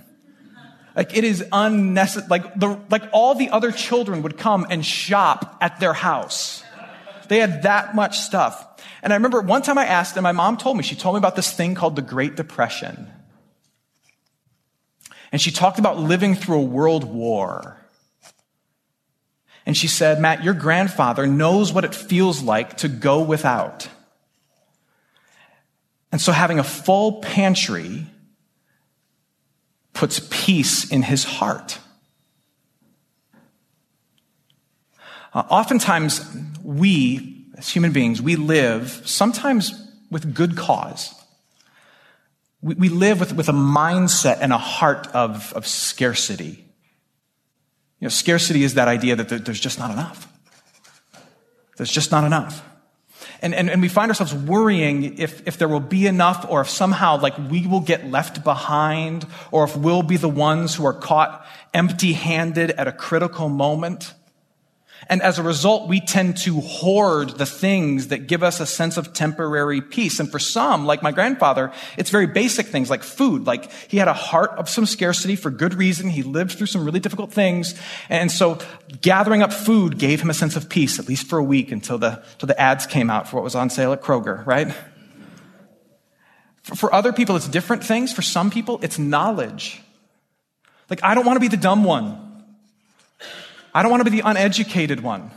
Like 0.95 1.17
it 1.17 1.25
is 1.25 1.45
unnecessary. 1.53 2.29
Like 2.29 2.55
the, 2.55 2.79
like 2.91 3.05
all 3.13 3.35
the 3.35 3.51
other 3.51 3.73
children 3.73 4.23
would 4.23 4.37
come 4.37 4.67
and 4.71 4.85
shop 4.85 5.57
at 5.61 5.81
their 5.81 5.93
house. 5.93 6.63
They 7.29 7.39
had 7.39 7.63
that 7.63 7.95
much 7.95 8.19
stuff. 8.19 8.67
And 9.03 9.13
I 9.13 9.17
remember 9.17 9.41
one 9.41 9.63
time 9.63 9.79
I 9.79 9.87
asked, 9.87 10.17
and 10.17 10.23
my 10.23 10.33
mom 10.33 10.57
told 10.57 10.77
me, 10.77 10.83
she 10.83 10.95
told 10.95 11.15
me 11.15 11.19
about 11.19 11.35
this 11.35 11.53
thing 11.53 11.75
called 11.75 11.97
the 11.97 12.03
Great 12.03 12.37
Depression. 12.37 13.11
And 15.33 15.41
she 15.41 15.51
talked 15.51 15.79
about 15.79 15.99
living 15.99 16.35
through 16.35 16.59
a 16.59 16.65
world 16.65 17.05
war. 17.05 17.79
And 19.65 19.77
she 19.77 19.89
said, 19.89 20.21
Matt, 20.21 20.45
your 20.45 20.55
grandfather 20.55 21.27
knows 21.27 21.73
what 21.73 21.85
it 21.85 21.95
feels 21.95 22.43
like 22.43 22.77
to 22.79 22.89
go 22.89 23.23
without. 23.23 23.89
And 26.11 26.21
so 26.21 26.33
having 26.33 26.59
a 26.59 26.65
full 26.65 27.23
pantry 27.23 28.07
puts 30.03 30.21
peace 30.33 30.91
in 30.91 31.01
his 31.01 31.23
heart. 31.23 31.79
Uh, 35.33 35.45
oftentimes, 35.49 36.29
we, 36.65 37.47
as 37.57 37.69
human 37.69 37.93
beings, 37.93 38.21
we 38.21 38.35
live 38.35 39.01
sometimes 39.05 39.73
with 40.11 40.35
good 40.35 40.57
cause. 40.57 41.15
We, 42.63 42.75
we 42.75 42.89
live 42.89 43.21
with, 43.21 43.33
with 43.33 43.49
a 43.49 43.53
mindset 43.53 44.39
and 44.41 44.53
a 44.53 44.59
heart 44.59 45.07
of, 45.15 45.53
of 45.53 45.69
scarcity. 45.69 46.65
You 48.01 48.07
know, 48.07 48.09
scarcity 48.09 48.65
is 48.65 48.75
that 48.75 48.89
idea 48.89 49.15
that 49.15 49.29
there's 49.45 49.61
just 49.61 49.79
not 49.79 49.93
enough. 49.93 50.27
There's 51.77 51.93
just 51.93 52.11
not 52.11 52.25
enough. 52.25 52.61
And, 53.43 53.55
and, 53.55 53.69
and 53.69 53.83
we 53.83 53.89
find 53.89 54.09
ourselves 54.09 54.33
worrying 54.33 55.19
if, 55.19 55.47
if 55.49 55.59
there 55.59 55.69
will 55.69 55.81
be 55.81 56.07
enough 56.07 56.47
or 56.49 56.61
if 56.61 56.71
somehow 56.71 57.19
like 57.19 57.37
we 57.51 57.67
will 57.67 57.81
get 57.81 58.09
left 58.09 58.45
behind 58.45 59.27
or 59.51 59.65
if 59.65 59.77
we'll 59.77 60.05
be 60.05 60.17
the 60.17 60.29
ones 60.29 60.77
who 60.77 60.87
are 60.87 60.95
caught 60.95 61.45
empty 61.75 62.13
handed 62.13 62.71
at 62.71 62.87
a 62.87 62.93
critical 62.93 63.49
moment. 63.49 64.15
And 65.09 65.23
as 65.23 65.39
a 65.39 65.43
result, 65.43 65.89
we 65.89 66.01
tend 66.01 66.37
to 66.39 66.61
hoard 66.61 67.31
the 67.31 67.47
things 67.47 68.09
that 68.09 68.27
give 68.27 68.43
us 68.43 68.61
a 68.61 68.67
sense 68.67 68.97
of 68.97 69.13
temporary 69.13 69.81
peace. 69.81 70.21
And 70.21 70.31
for 70.31 70.39
some, 70.39 70.87
like 70.87 71.03
my 71.03 71.13
grandfather, 71.13 71.73
it's 71.97 72.11
very 72.11 72.27
basic 72.27 72.67
things 72.67 72.89
like 72.89 73.03
food. 73.03 73.47
Like 73.47 73.71
he 73.89 73.99
had 73.99 74.09
a 74.09 74.13
heart 74.13 74.51
of 74.53 74.69
some 74.69 74.87
scarcity 74.87 75.37
for 75.37 75.51
good 75.51 75.75
reason. 75.75 76.09
He 76.09 76.23
lived 76.23 76.53
through 76.53 76.69
some 76.69 76.85
really 76.85 77.01
difficult 77.01 77.33
things. 77.33 77.75
And 78.09 78.31
so 78.31 78.59
gathering 79.01 79.43
up 79.43 79.53
food 79.53 79.99
gave 79.99 80.21
him 80.21 80.31
a 80.31 80.35
sense 80.35 80.57
of 80.57 80.69
peace, 80.69 80.99
at 80.99 81.09
least 81.09 81.27
for 81.27 81.39
a 81.39 81.45
week 81.45 81.73
until 81.73 81.99
the, 81.99 82.23
until 82.33 82.47
the 82.47 82.61
ads 82.61 82.87
came 82.87 83.11
out 83.11 83.29
for 83.29 83.37
what 83.37 83.45
was 83.45 83.55
on 83.55 83.71
sale 83.71 83.93
at 83.93 84.03
Kroger, 84.03 84.45
right? 84.47 84.75
For, 86.63 86.77
for 86.77 86.95
other 86.95 87.13
people, 87.13 87.37
it's 87.37 87.49
different 87.49 87.85
things. 87.85 88.13
For 88.13 88.23
some 88.23 88.51
people, 88.51 88.79
it's 88.83 88.99
knowledge. 88.99 89.83
Like, 90.89 91.03
I 91.03 91.15
don't 91.15 91.25
want 91.25 91.37
to 91.37 91.41
be 91.41 91.49
the 91.49 91.57
dumb 91.57 91.85
one. 91.85 92.32
I 93.75 93.83
don't 93.83 93.91
want 93.91 94.05
to 94.05 94.11
be 94.11 94.21
the 94.21 94.29
uneducated 94.29 95.01
one. 95.01 95.31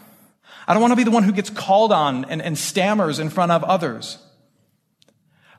I 0.68 0.74
don't 0.74 0.82
want 0.82 0.92
to 0.92 0.98
be 0.98 1.04
the 1.04 1.12
one 1.12 1.24
who 1.24 1.32
gets 1.32 1.50
called 1.50 1.92
on 1.92 2.26
and, 2.26 2.42
and 2.42 2.58
stammers 2.58 3.20
in 3.20 3.30
front 3.30 3.52
of 3.52 3.64
others. 3.64 4.18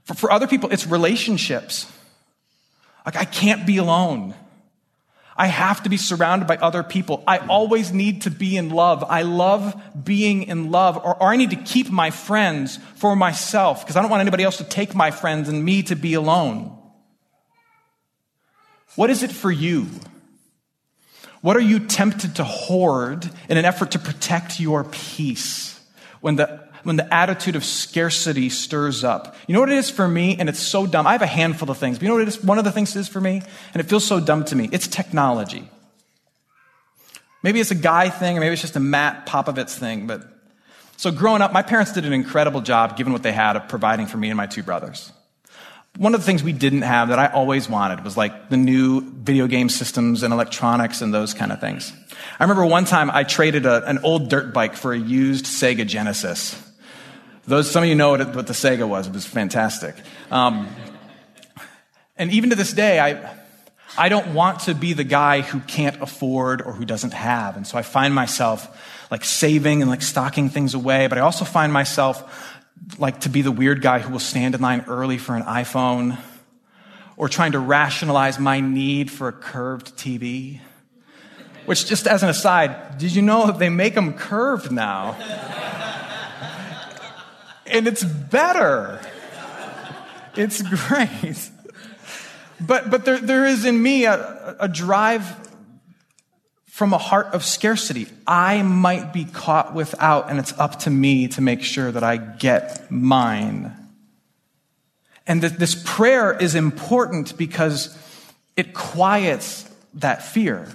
For, 0.05 0.15
for 0.15 0.33
other 0.33 0.47
people, 0.47 0.73
it's 0.73 0.87
relationships. 0.87 1.91
Like, 3.05 3.17
I 3.17 3.25
can't 3.25 3.67
be 3.67 3.77
alone. 3.77 4.35
I 5.37 5.49
have 5.49 5.83
to 5.83 5.91
be 5.91 5.97
surrounded 5.97 6.49
by 6.49 6.57
other 6.57 6.83
people. 6.83 7.23
I 7.27 7.39
always 7.39 7.93
need 7.93 8.23
to 8.23 8.31
be 8.31 8.57
in 8.57 8.71
love. 8.71 9.05
I 9.05 9.23
love 9.23 9.81
being 10.03 10.45
in 10.45 10.71
love. 10.71 10.97
Or, 10.97 11.15
or 11.23 11.29
I 11.29 11.37
need 11.37 11.51
to 11.51 11.57
keep 11.57 11.91
my 11.91 12.11
friends 12.11 12.79
for 12.97 13.15
myself 13.15 13.83
because 13.83 13.97
I 13.97 14.01
don't 14.01 14.11
want 14.11 14.23
anybody 14.23 14.45
else 14.45 14.57
to 14.59 14.65
take 14.65 14.95
my 14.95 15.11
friends 15.11 15.49
and 15.49 15.63
me 15.63 15.83
to 15.85 15.95
be 15.95 16.15
alone. 16.15 16.77
What 18.95 19.11
is 19.11 19.23
it 19.23 19.31
for 19.31 19.51
you? 19.51 19.89
What 21.47 21.57
are 21.57 21.61
you 21.61 21.79
tempted 21.79 22.35
to 22.35 22.43
hoard 22.43 23.31
in 23.49 23.57
an 23.57 23.65
effort 23.65 23.93
to 23.93 24.01
protect 24.01 24.59
your 24.59 24.83
peace 24.83 25.81
when 26.21 26.35
the, 26.35 26.67
when 26.83 26.97
the 26.97 27.15
attitude 27.15 27.55
of 27.55 27.65
scarcity 27.65 28.49
stirs 28.49 29.05
up? 29.05 29.37
You 29.47 29.55
know 29.55 29.61
what 29.61 29.71
it 29.71 29.79
is 29.79 29.89
for 29.89 30.09
me? 30.09 30.37
And 30.41 30.49
it's 30.49 30.59
so 30.59 30.89
dumb. 30.89 31.07
I 31.07 31.13
have 31.13 31.23
a 31.23 31.27
handful 31.29 31.71
of 31.71 31.79
things. 31.79 31.99
But 31.99 32.03
you 32.03 32.09
know 32.09 32.15
what 32.15 32.23
it 32.23 32.29
is? 32.31 32.43
One 32.43 32.59
of 32.59 32.65
the 32.65 32.73
things 32.73 32.97
it 32.97 32.99
is 32.99 33.07
for 33.07 33.21
me? 33.21 33.43
And 33.73 33.81
it 33.81 33.85
feels 33.85 34.05
so 34.05 34.19
dumb 34.19 34.45
to 34.47 34.57
me. 34.57 34.69
It's 34.73 34.89
technology. 34.89 35.71
Maybe 37.45 37.61
it's 37.61 37.71
a 37.71 37.77
guy 37.77 38.09
thing, 38.09 38.37
or 38.37 38.41
maybe 38.41 38.55
it's 38.55 38.63
just 38.63 38.75
a 38.75 38.81
Matt 38.81 39.27
Popovits 39.27 39.79
thing. 39.79 40.09
But 40.09 40.27
so 40.97 41.13
growing 41.13 41.43
up, 41.43 41.53
my 41.53 41.63
parents 41.63 41.93
did 41.93 42.07
an 42.07 42.13
incredible 42.13 42.61
job, 42.61 42.97
given 42.97 43.13
what 43.13 43.23
they 43.23 43.31
had, 43.31 43.55
of 43.55 43.69
providing 43.69 44.09
for 44.09 44.17
me 44.17 44.31
and 44.31 44.37
my 44.37 44.47
two 44.47 44.65
brothers 44.65 45.13
one 45.97 46.15
of 46.15 46.21
the 46.21 46.27
things 46.27 46.43
we 46.43 46.53
didn't 46.53 46.83
have 46.83 47.09
that 47.09 47.19
I 47.19 47.27
always 47.29 47.69
wanted 47.69 48.05
was 48.05 48.17
like 48.17 48.51
the 48.51 48.57
new 48.57 49.01
video 49.01 49.47
game 49.47 49.69
systems 49.69 50.23
and 50.23 50.33
electronics 50.33 51.01
and 51.01 51.13
those 51.13 51.33
kind 51.33 51.53
of 51.53 51.61
things. 51.61 51.93
I 52.39 52.45
remember 52.45 52.67
one 52.67 52.85
time 52.85 53.11
I 53.11 53.25
traded 53.25 53.67
a, 53.67 53.85
an 53.89 53.99
old 54.03 54.29
dirt 54.29 54.53
bike 54.53 54.75
for 54.75 54.93
a 54.93 54.99
used 54.99 55.47
Sega 55.47 55.87
Genesis. 55.87 56.63
Those, 57.47 57.71
some 57.71 57.83
of 57.83 57.89
you 57.89 57.95
know 57.95 58.11
what, 58.11 58.35
what 58.35 58.47
the 58.47 58.53
Sega 58.53 58.87
was. 58.87 59.07
It 59.07 59.13
was 59.15 59.25
fantastic. 59.25 59.95
Um, 60.31 60.69
and 62.17 62.31
even 62.33 62.51
to 62.51 62.57
this 62.57 62.73
day, 62.73 62.99
I, 62.99 63.35
I 63.97 64.09
don't 64.09 64.35
want 64.35 64.61
to 64.61 64.75
be 64.75 64.93
the 64.93 65.05
guy 65.05 65.41
who 65.41 65.61
can't 65.61 66.01
afford 66.03 66.61
or 66.61 66.73
who 66.73 66.85
doesn't 66.85 67.15
have. 67.15 67.57
And 67.57 67.67
so 67.67 67.79
I 67.79 67.83
find 67.83 68.15
myself 68.15 69.07
like 69.11 69.25
saving 69.25 69.81
and 69.81 69.91
like 69.91 70.03
stocking 70.03 70.51
things 70.51 70.75
away, 70.75 71.07
but 71.07 71.17
I 71.17 71.21
also 71.23 71.45
find 71.45 71.73
myself 71.73 72.56
like 72.99 73.21
to 73.21 73.29
be 73.29 73.43
the 73.43 73.53
weird 73.53 73.83
guy 73.83 73.99
who 73.99 74.13
will 74.13 74.19
stand 74.19 74.55
in 74.55 74.61
line 74.61 74.85
early 74.87 75.19
for 75.19 75.37
an 75.37 75.43
iPhone 75.43 76.19
or 77.17 77.29
trying 77.29 77.53
to 77.53 77.59
rationalize 77.59 78.39
my 78.39 78.61
need 78.61 79.11
for 79.11 79.29
a 79.29 79.33
curved 79.33 79.97
TV. 79.97 80.61
Which, 81.65 81.87
just 81.87 82.07
as 82.07 82.23
an 82.23 82.29
aside, 82.29 82.99
did 82.99 83.13
you 83.13 83.23
know 83.23 83.51
they 83.51 83.71
make 83.71 83.95
them 83.95 84.13
curved 84.15 84.71
now? 84.71 85.17
and 87.67 87.89
it's 87.89 88.05
better. 88.05 89.01
It's 90.37 90.63
great. 90.87 91.51
But, 92.61 92.91
but 92.91 93.05
there, 93.05 93.19
there 93.19 93.47
is 93.47 93.65
in 93.65 93.83
me 93.83 94.05
a, 94.05 94.57
a 94.61 94.69
drive 94.69 95.46
from 96.77 96.93
a 96.93 96.99
heart 96.99 97.29
of 97.29 97.43
scarcity. 97.43 98.07
I 98.27 98.61
might 98.61 99.11
be 99.11 99.25
caught 99.25 99.73
without, 99.73 100.29
and 100.29 100.39
it's 100.39 100.53
up 100.59 100.81
to 100.81 100.91
me 100.91 101.27
to 101.29 101.41
make 101.41 101.63
sure 101.63 101.91
that 101.91 102.05
I 102.05 102.19
get 102.19 102.91
mine. 102.91 103.75
And 105.27 105.43
that 105.43 105.59
this 105.59 105.75
prayer 105.75 106.37
is 106.37 106.55
important 106.55 107.39
because 107.39 107.97
it 108.59 108.75
quiets 108.75 109.67
that 109.95 110.23
fear. 110.23 110.69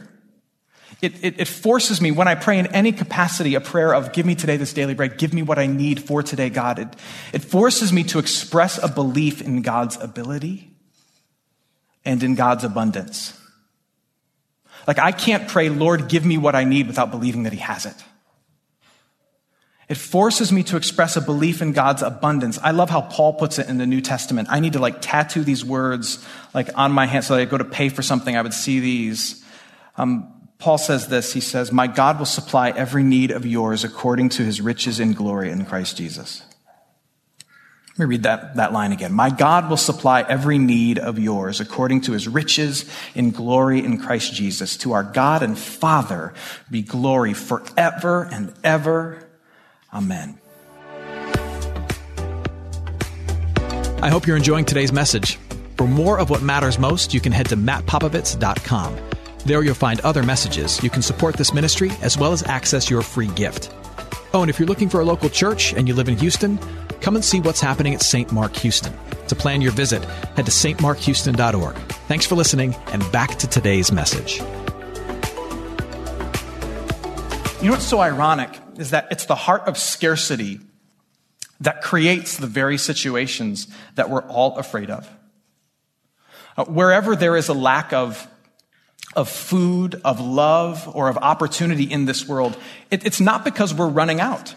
It, 1.04 1.24
it, 1.24 1.40
it, 1.40 1.48
forces 1.48 2.02
me, 2.02 2.10
when 2.10 2.28
I 2.28 2.34
pray 2.34 2.58
in 2.58 2.66
any 2.66 2.94
capacity, 2.94 3.54
a 3.54 3.62
prayer 3.62 3.94
of, 3.94 4.12
give 4.12 4.26
me 4.26 4.34
today 4.34 4.58
this 4.58 4.74
daily 4.74 4.96
bread, 4.96 5.20
give 5.20 5.36
me 5.36 5.44
what 5.44 5.60
I 5.60 5.68
need 5.68 6.02
for 6.02 6.24
today, 6.24 6.50
God. 6.50 6.80
It, 6.80 6.88
it 7.32 7.44
forces 7.44 7.94
me 7.94 8.06
to 8.06 8.18
express 8.18 8.82
a 8.82 8.88
belief 8.88 9.40
in 9.40 9.62
God's 9.62 10.02
ability 10.02 10.72
and 12.04 12.24
in 12.24 12.34
God's 12.34 12.64
abundance. 12.64 13.38
Like, 14.88 15.00
I 15.00 15.12
can't 15.12 15.48
pray, 15.48 15.70
Lord, 15.70 16.08
give 16.08 16.26
me 16.26 16.38
what 16.38 16.56
I 16.56 16.64
need 16.64 16.88
without 16.88 17.12
believing 17.12 17.44
that 17.44 17.54
He 17.54 17.60
has 17.60 17.86
it. 17.86 17.96
It 19.92 19.98
forces 19.98 20.54
me 20.54 20.64
to 20.64 20.78
express 20.78 21.18
a 21.18 21.22
belief 21.22 21.62
in 21.62 21.74
God's 21.74 22.02
abundance. 22.02 22.58
I 22.64 22.72
love 22.72 22.90
how 22.90 23.02
Paul 23.02 23.34
puts 23.34 23.60
it 23.60 23.68
in 23.68 23.78
the 23.78 23.86
New 23.86 24.00
Testament. 24.00 24.48
I 24.50 24.62
need 24.62 24.72
to 24.74 24.80
like 24.80 25.02
tattoo 25.02 25.44
these 25.44 25.66
words 25.66 26.26
like 26.54 26.70
on 26.76 26.94
my 26.94 27.06
hand 27.06 27.26
so 27.26 27.36
that 27.36 27.42
I 27.42 27.46
go 27.46 27.58
to 27.58 27.66
pay 27.66 27.90
for 27.90 28.02
something, 28.02 28.38
I 28.38 28.42
would 28.42 28.54
see 28.54 28.80
these. 28.80 29.44
Um, 29.98 30.34
Paul 30.60 30.78
says 30.78 31.10
this. 31.10 31.34
He 31.34 31.42
says, 31.42 31.74
My 31.74 31.88
God 31.88 32.20
will 32.20 32.26
supply 32.26 32.70
every 32.70 33.04
need 33.04 33.32
of 33.32 33.46
yours 33.46 33.84
according 33.84 34.30
to 34.30 34.44
his 34.44 34.62
riches 34.62 35.02
in 35.02 35.12
glory 35.12 35.52
in 35.52 35.66
Christ 35.66 35.98
Jesus. 35.98 36.44
Let 37.98 38.00
me 38.00 38.06
read 38.06 38.24
that, 38.24 38.56
that 38.56 38.72
line 38.72 38.94
again. 38.94 39.12
My 39.12 39.30
God 39.30 39.70
will 39.70 39.76
supply 39.76 40.22
every 40.22 40.58
need 40.58 40.98
of 40.98 41.20
yours 41.20 41.60
according 41.60 42.02
to 42.02 42.14
his 42.14 42.26
riches 42.26 42.90
in 43.16 43.32
glory 43.32 43.84
in 43.84 44.00
Christ 44.00 44.34
Jesus. 44.34 44.78
To 44.78 44.94
our 44.94 45.04
God 45.04 45.44
and 45.44 45.60
Father 45.60 46.34
be 46.70 46.84
glory 46.84 47.34
forever 47.34 48.30
and 48.32 48.54
ever. 48.64 49.28
Amen. 49.94 50.40
I 54.02 54.10
hope 54.10 54.26
you're 54.26 54.38
enjoying 54.38 54.66
today's 54.66 54.94
message. 54.94 55.38
For 55.78 55.86
more 55.86 56.18
of 56.18 56.30
what 56.30 56.42
matters 56.42 56.80
most, 56.80 57.14
you 57.14 57.20
can 57.20 57.34
head 57.34 57.50
to 57.50 57.58
mattpopovits.com. 57.58 58.98
There 59.46 59.64
you'll 59.64 59.74
find 59.76 60.00
other 60.02 60.24
messages. 60.24 60.82
You 60.82 60.90
can 60.90 61.02
support 61.02 61.36
this 61.36 61.54
ministry 61.54 61.92
as 62.02 62.18
well 62.18 62.32
as 62.32 62.42
access 62.44 62.90
your 62.90 63.02
free 63.02 63.28
gift. 63.28 63.70
Oh, 64.34 64.42
and 64.42 64.50
if 64.50 64.60
you're 64.60 64.68
looking 64.68 64.90
for 64.90 65.02
a 65.02 65.06
local 65.06 65.30
church 65.30 65.74
and 65.74 65.88
you 65.88 65.94
live 65.94 66.08
in 66.08 66.18
Houston, 66.18 66.58
come 67.02 67.16
and 67.16 67.26
see 67.26 67.42
what's 67.42 67.60
happening 67.60 67.94
at 67.94 68.02
St. 68.02 68.32
Mark 68.32 68.56
Houston. 68.58 68.94
To 69.28 69.36
plan 69.36 69.62
your 69.62 69.72
visit, 69.72 70.04
head 70.36 70.46
to 70.46 70.52
stmarkhouston.org. 70.52 71.76
Thanks 72.08 72.26
for 72.26 72.36
listening, 72.36 72.76
and 72.88 73.12
back 73.12 73.38
to 73.40 73.48
today's 73.48 73.92
message. 73.92 74.40
You 77.60 77.68
know 77.68 77.74
what's 77.74 77.86
so 77.86 78.00
ironic 78.00 78.60
is 78.78 78.90
that 78.90 79.08
it's 79.12 79.26
the 79.26 79.36
heart 79.36 79.68
of 79.68 79.78
scarcity 79.78 80.60
that 81.60 81.82
creates 81.82 82.38
the 82.38 82.48
very 82.48 82.78
situations 82.78 83.68
that 83.96 84.10
we're 84.10 84.24
all 84.24 84.58
afraid 84.58 84.90
of. 84.90 85.08
Uh, 86.58 86.66
wherever 86.66 87.16
there 87.16 87.38
is 87.38 87.50
a 87.50 87.54
lack 87.54 87.94
of 87.94 88.28
of 89.16 89.30
food, 89.30 90.00
of 90.06 90.22
love, 90.22 90.90
or 90.96 91.10
of 91.10 91.18
opportunity 91.18 91.84
in 91.84 92.06
this 92.06 92.28
world, 92.28 92.58
it, 92.90 93.06
it's 93.06 93.20
not 93.20 93.44
because 93.44 93.74
we're 93.74 93.88
running 93.88 94.22
out. 94.22 94.56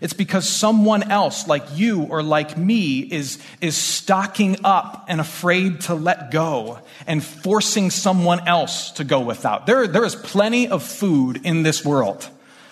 It's 0.00 0.12
because 0.12 0.48
someone 0.48 1.10
else, 1.10 1.46
like 1.46 1.64
you 1.74 2.02
or 2.02 2.22
like 2.22 2.56
me, 2.56 3.00
is, 3.00 3.38
is 3.60 3.76
stocking 3.76 4.58
up 4.64 5.06
and 5.08 5.20
afraid 5.20 5.82
to 5.82 5.94
let 5.94 6.30
go 6.30 6.80
and 7.06 7.24
forcing 7.24 7.90
someone 7.90 8.46
else 8.46 8.92
to 8.92 9.04
go 9.04 9.20
without. 9.20 9.66
There, 9.66 9.86
there 9.86 10.04
is 10.04 10.14
plenty 10.14 10.68
of 10.68 10.82
food 10.82 11.40
in 11.44 11.62
this 11.62 11.84
world 11.84 12.28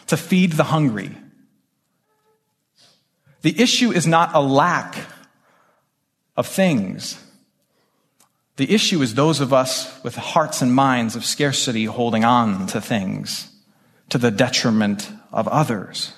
to 0.09 0.17
feed 0.17 0.53
the 0.53 0.65
hungry. 0.65 1.17
The 3.45 3.61
issue 3.61 3.93
is 3.93 4.07
not 4.07 4.35
a 4.35 4.41
lack 4.41 4.97
of 6.35 6.47
things. 6.47 7.23
The 8.57 8.73
issue 8.73 9.03
is 9.03 9.15
those 9.15 9.41
of 9.41 9.53
us 9.53 10.03
with 10.03 10.17
hearts 10.17 10.63
and 10.63 10.75
minds 10.75 11.15
of 11.15 11.27
scarcity 11.27 11.85
holding 11.85 12.25
on 12.25 12.67
to 12.69 12.81
things 12.81 13.51
to 14.09 14.17
the 14.17 14.31
detriment 14.31 15.11
of 15.31 15.47
others. 15.49 16.14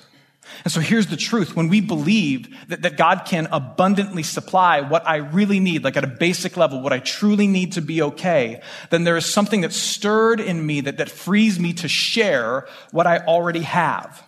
And 0.65 0.73
so 0.73 0.81
here's 0.81 1.07
the 1.07 1.17
truth. 1.17 1.55
When 1.55 1.69
we 1.69 1.81
believe 1.81 2.49
that, 2.69 2.83
that 2.83 2.97
God 2.97 3.23
can 3.27 3.49
abundantly 3.53 4.23
supply 4.23 4.81
what 4.81 5.07
I 5.07 5.17
really 5.17 5.61
need, 5.61 5.85
like 5.85 5.97
at 5.97 6.05
a 6.05 6.09
basic 6.09 6.57
level, 6.57 6.81
what 6.81 6.93
I 6.93 6.99
truly 6.99 7.47
need 7.47 7.73
to 7.73 7.83
be 7.83 8.03
okay, 8.03 8.61
then 8.91 9.05
there 9.05 9.17
is 9.17 9.27
something 9.27 9.61
that's 9.61 9.77
stirred 9.77 10.41
in 10.41 10.65
me 10.65 10.81
that, 10.83 10.99
that 10.99 11.11
frees 11.11 11.59
me 11.59 11.73
to 11.75 11.89
share 11.89 12.67
what 12.91 13.07
I 13.07 13.19
already 13.19 13.63
have. 13.63 14.23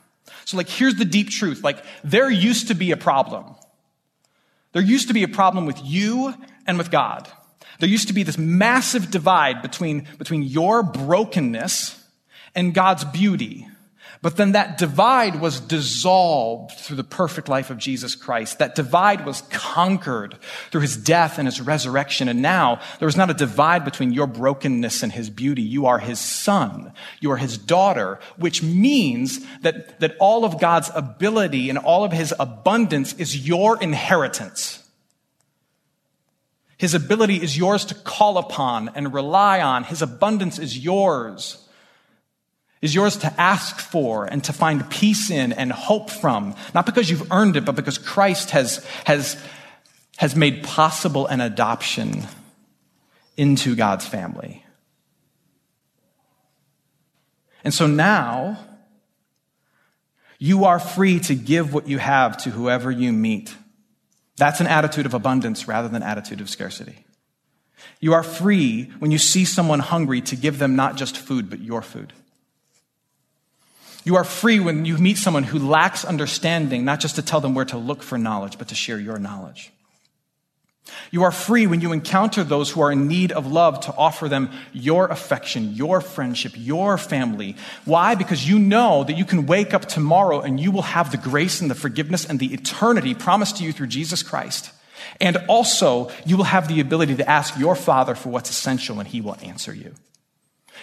So, 0.45 0.57
like, 0.57 0.69
here's 0.69 0.95
the 0.95 1.05
deep 1.05 1.29
truth. 1.29 1.63
Like, 1.63 1.85
there 2.03 2.31
used 2.31 2.69
to 2.69 2.75
be 2.75 2.91
a 2.91 2.97
problem. 2.97 3.55
There 4.73 4.83
used 4.83 5.09
to 5.09 5.15
be 5.15 5.23
a 5.23 5.29
problem 5.29 5.67
with 5.67 5.79
you 5.83 6.35
and 6.67 6.79
with 6.79 6.91
God. 6.91 7.29
There 7.79 7.89
used 7.89 8.09
to 8.09 8.15
be 8.15 8.23
this 8.23 8.39
massive 8.39 9.11
divide 9.11 9.63
between, 9.63 10.07
between 10.19 10.43
your 10.43 10.83
brokenness 10.83 12.03
and 12.55 12.75
God's 12.75 13.05
beauty. 13.05 13.69
But 14.21 14.37
then 14.37 14.53
that 14.53 14.79
divide 14.79 15.41
was 15.41 15.61
dissolved 15.61 16.73
through 16.73 16.97
the 16.97 17.05
perfect 17.05 17.49
life 17.49 17.71
of 17.71 17.79
Jesus 17.79 18.17
Christ. 18.17 18.59
That 18.59 18.75
divide 18.75 19.25
was 19.25 19.43
conquered 19.51 20.37
through 20.71 20.81
his 20.81 20.97
death 20.97 21.39
and 21.39 21.47
his 21.47 21.61
resurrection. 21.61 22.29
And 22.29 22.43
now 22.43 22.81
there 22.99 23.07
is 23.07 23.17
not 23.17 23.31
a 23.31 23.35
divide 23.35 23.85
between 23.85 24.13
your 24.13 24.27
brokenness 24.27 25.05
and 25.05 25.13
his 25.13 25.31
beauty. 25.31 25.63
You 25.63 25.87
are 25.87 26.01
his 26.01 26.19
son. 26.19 26.93
You 27.21 27.31
are 27.31 27.37
his 27.37 27.57
daughter, 27.57 28.19
which 28.37 28.61
means 28.61 29.47
that, 29.61 30.01
that 30.01 30.17
all 30.19 30.45
of 30.45 30.59
God's 30.59 30.91
ability 30.95 31.69
and 31.71 31.79
all 31.79 32.03
of 32.03 32.13
his 32.13 32.35
abundance 32.41 33.13
is 33.15 33.47
your 33.47 33.81
inheritance. 33.81 34.83
His 36.77 36.95
ability 36.95 37.37
is 37.37 37.57
yours 37.57 37.85
to 37.87 37.95
call 37.95 38.37
upon 38.37 38.91
and 38.97 39.15
rely 39.15 39.61
on. 39.61 39.85
His 39.85 40.03
abundance 40.03 40.59
is 40.59 40.77
yours 40.77 41.68
is 42.81 42.95
yours 42.95 43.17
to 43.19 43.41
ask 43.41 43.79
for 43.79 44.25
and 44.25 44.43
to 44.45 44.53
find 44.53 44.89
peace 44.91 45.31
in 45.31 45.53
and 45.53 45.73
hope 45.73 46.11
from, 46.11 46.55
not 46.75 46.87
because 46.87 47.11
you've 47.11 47.31
earned 47.33 47.57
it, 47.57 47.65
but 47.65 47.75
because 47.75 47.99
Christ 47.99 48.51
has, 48.51 48.85
has, 49.05 49.43
has 50.17 50.37
made 50.37 50.63
possible 50.63 51.27
an 51.27 51.41
adoption 51.41 52.27
into 53.37 53.75
God's 53.75 54.07
family. 54.07 54.65
And 57.65 57.75
so 57.75 57.87
now, 57.87 58.59
you 60.39 60.65
are 60.65 60.79
free 60.79 61.19
to 61.21 61.35
give 61.35 61.75
what 61.75 61.89
you 61.89 61.99
have 61.99 62.37
to 62.39 62.51
whoever 62.51 62.91
you 62.91 63.13
meet. 63.13 63.55
That's 64.37 64.61
an 64.61 64.69
attitude 64.69 65.07
of 65.07 65.15
abundance 65.15 65.67
rather 65.67 65.89
than 65.89 66.03
attitude 66.03 66.41
of 66.41 66.49
scarcity. 66.49 67.05
You 68.01 68.15
are 68.15 68.23
free 68.23 68.85
when 69.01 69.11
you 69.11 69.19
see 69.19 69.45
someone 69.45 69.81
hungry 69.81 70.21
to 70.23 70.37
give 70.37 70.59
them 70.59 70.77
not 70.77 70.97
just 70.97 71.17
food, 71.17 71.51
but 71.51 71.61
your 71.61 71.83
food. 71.83 72.13
You 74.05 74.17
are 74.17 74.25
free 74.25 74.61
when 74.61 74.85
you 74.85 74.97
meet 74.99 75.19
someone 75.19 75.43
who 75.43 75.59
lacks 75.59 76.05
understanding, 76.05 76.85
not 76.85 77.01
just 77.01 77.17
to 77.17 77.23
tell 77.23 77.41
them 77.41 77.55
where 77.55 77.65
to 77.67 77.77
look 77.77 78.03
for 78.03 78.17
knowledge, 78.17 78.59
but 78.59 78.69
to 78.69 78.75
share 78.75 78.99
your 78.99 79.19
knowledge. 79.19 79.73
You 81.11 81.25
are 81.25 81.33
free 81.33 81.67
when 81.67 81.81
you 81.81 81.93
encounter 81.93 82.45
those 82.45 82.71
who 82.71 82.81
are 82.81 82.93
in 82.93 83.09
need 83.09 83.33
of 83.33 83.51
love 83.51 83.81
to 83.81 83.95
offer 83.95 84.29
them 84.29 84.51
your 84.73 85.09
affection, 85.09 85.75
your 85.75 86.01
friendship, 86.01 86.53
your 86.57 86.99
family. 86.99 87.57
Why? 87.85 88.15
Because 88.15 88.49
you 88.49 88.59
know 88.59 89.05
that 89.05 89.17
you 89.17 89.25
can 89.25 89.47
wake 89.47 89.75
up 89.75 89.87
tomorrow 89.87 90.41
and 90.41 90.59
you 90.59 90.71
will 90.71 90.83
have 90.83 91.11
the 91.11 91.19
grace 91.19 91.61
and 91.61 91.71
the 91.71 91.75
forgiveness 91.75 92.25
and 92.25 92.39
the 92.39 92.53
eternity 92.55 93.15
promised 93.15 93.59
to 93.59 93.65
you 93.65 93.73
through 93.73 93.89
Jesus 93.89 94.23
Christ. 94.23 94.71
And 95.21 95.37
also, 95.49 96.11
you 96.27 96.37
will 96.37 96.45
have 96.45 96.69
the 96.69 96.81
ability 96.81 97.17
to 97.17 97.29
ask 97.29 97.59
your 97.59 97.75
Father 97.75 98.15
for 98.15 98.29
what's 98.29 98.51
essential 98.51 98.99
and 98.99 99.09
He 99.09 99.21
will 99.21 99.37
answer 99.43 99.75
you. 99.75 99.95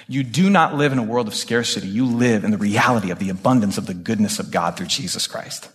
You 0.08 0.24
do 0.24 0.50
not 0.50 0.76
live 0.76 0.92
in 0.92 1.00
a 1.00 1.04
world 1.04 1.28
of 1.28 1.36
scarcity. 1.36 1.88
You 1.88 2.06
live 2.06 2.44
in 2.44 2.52
the 2.52 2.58
reality 2.58 3.12
of 3.12 3.20
the 3.20 3.30
abundance 3.30 3.78
of 3.78 3.88
the 3.88 3.94
goodness 3.94 4.40
of 4.40 4.52
God 4.52 4.78
through 4.78 4.88
Jesus 4.88 5.26
Christ. 5.26 5.70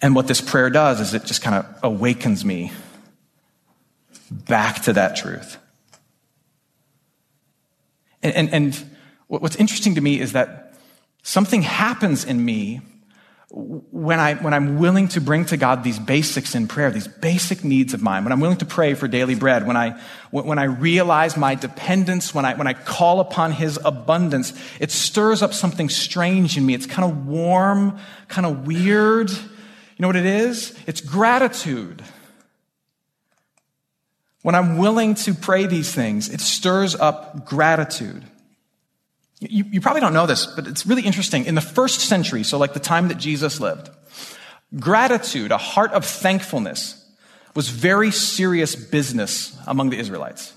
And 0.00 0.14
what 0.14 0.28
this 0.28 0.40
prayer 0.40 0.70
does 0.70 1.00
is 1.00 1.14
it 1.14 1.24
just 1.24 1.42
kind 1.42 1.56
of 1.56 1.66
awakens 1.82 2.44
me 2.44 2.72
back 4.30 4.82
to 4.82 4.92
that 4.92 5.16
truth. 5.16 5.56
And, 8.22 8.34
and, 8.34 8.54
and 8.54 8.98
what's 9.26 9.56
interesting 9.56 9.94
to 9.94 10.00
me 10.00 10.20
is 10.20 10.32
that 10.32 10.74
something 11.22 11.62
happens 11.62 12.24
in 12.24 12.44
me 12.44 12.80
when, 13.50 14.20
I, 14.20 14.34
when 14.34 14.52
I'm 14.52 14.78
willing 14.78 15.08
to 15.08 15.22
bring 15.22 15.46
to 15.46 15.56
God 15.56 15.82
these 15.82 15.98
basics 15.98 16.54
in 16.54 16.68
prayer, 16.68 16.90
these 16.90 17.08
basic 17.08 17.64
needs 17.64 17.94
of 17.94 18.02
mine, 18.02 18.24
when 18.24 18.32
I'm 18.32 18.40
willing 18.40 18.58
to 18.58 18.66
pray 18.66 18.92
for 18.92 19.08
daily 19.08 19.34
bread, 19.34 19.66
when 19.66 19.76
I, 19.76 19.98
when 20.30 20.58
I 20.58 20.64
realize 20.64 21.36
my 21.36 21.54
dependence, 21.54 22.34
when 22.34 22.44
I, 22.44 22.54
when 22.54 22.66
I 22.66 22.74
call 22.74 23.20
upon 23.20 23.52
His 23.52 23.78
abundance, 23.82 24.52
it 24.80 24.90
stirs 24.90 25.42
up 25.42 25.54
something 25.54 25.88
strange 25.88 26.58
in 26.58 26.66
me. 26.66 26.74
It's 26.74 26.86
kind 26.86 27.10
of 27.10 27.26
warm, 27.26 27.98
kind 28.28 28.46
of 28.46 28.66
weird. 28.66 29.30
You 29.30 29.38
know 29.98 30.08
what 30.08 30.16
it 30.16 30.26
is? 30.26 30.76
It's 30.86 31.00
gratitude. 31.00 32.04
When 34.42 34.54
I'm 34.54 34.76
willing 34.76 35.14
to 35.16 35.32
pray 35.32 35.66
these 35.66 35.92
things, 35.94 36.28
it 36.28 36.40
stirs 36.40 36.94
up 36.94 37.46
gratitude. 37.46 38.24
You, 39.40 39.64
you, 39.70 39.80
probably 39.80 40.00
don't 40.00 40.14
know 40.14 40.26
this, 40.26 40.46
but 40.46 40.66
it's 40.66 40.84
really 40.84 41.02
interesting. 41.02 41.44
In 41.44 41.54
the 41.54 41.60
first 41.60 42.00
century, 42.00 42.42
so 42.42 42.58
like 42.58 42.74
the 42.74 42.80
time 42.80 43.08
that 43.08 43.18
Jesus 43.18 43.60
lived, 43.60 43.88
gratitude, 44.78 45.52
a 45.52 45.58
heart 45.58 45.92
of 45.92 46.04
thankfulness, 46.04 47.04
was 47.54 47.68
very 47.68 48.10
serious 48.10 48.74
business 48.74 49.56
among 49.66 49.90
the 49.90 49.98
Israelites. 49.98 50.52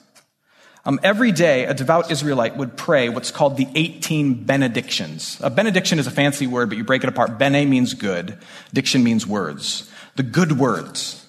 Um, 0.84 1.00
every 1.04 1.32
day, 1.32 1.66
a 1.66 1.76
devout 1.76 2.10
Israelite 2.12 2.58
would 2.58 2.76
pray 2.76 3.10
what's 3.10 3.30
called 3.30 3.56
the 3.56 3.68
18 3.76 4.46
benedictions. 4.46 5.38
A 5.42 5.52
benediction 5.52 6.00
is 6.00 6.08
a 6.08 6.12
fancy 6.12 6.48
word, 6.48 6.70
but 6.70 6.78
you 6.78 6.84
break 6.84 7.04
it 7.04 7.10
apart. 7.10 7.38
Bene 7.38 7.66
means 7.66 7.94
good, 7.94 8.38
diction 8.74 9.04
means 9.04 9.28
words. 9.28 9.90
The 10.16 10.24
good 10.24 10.54
words. 10.54 11.24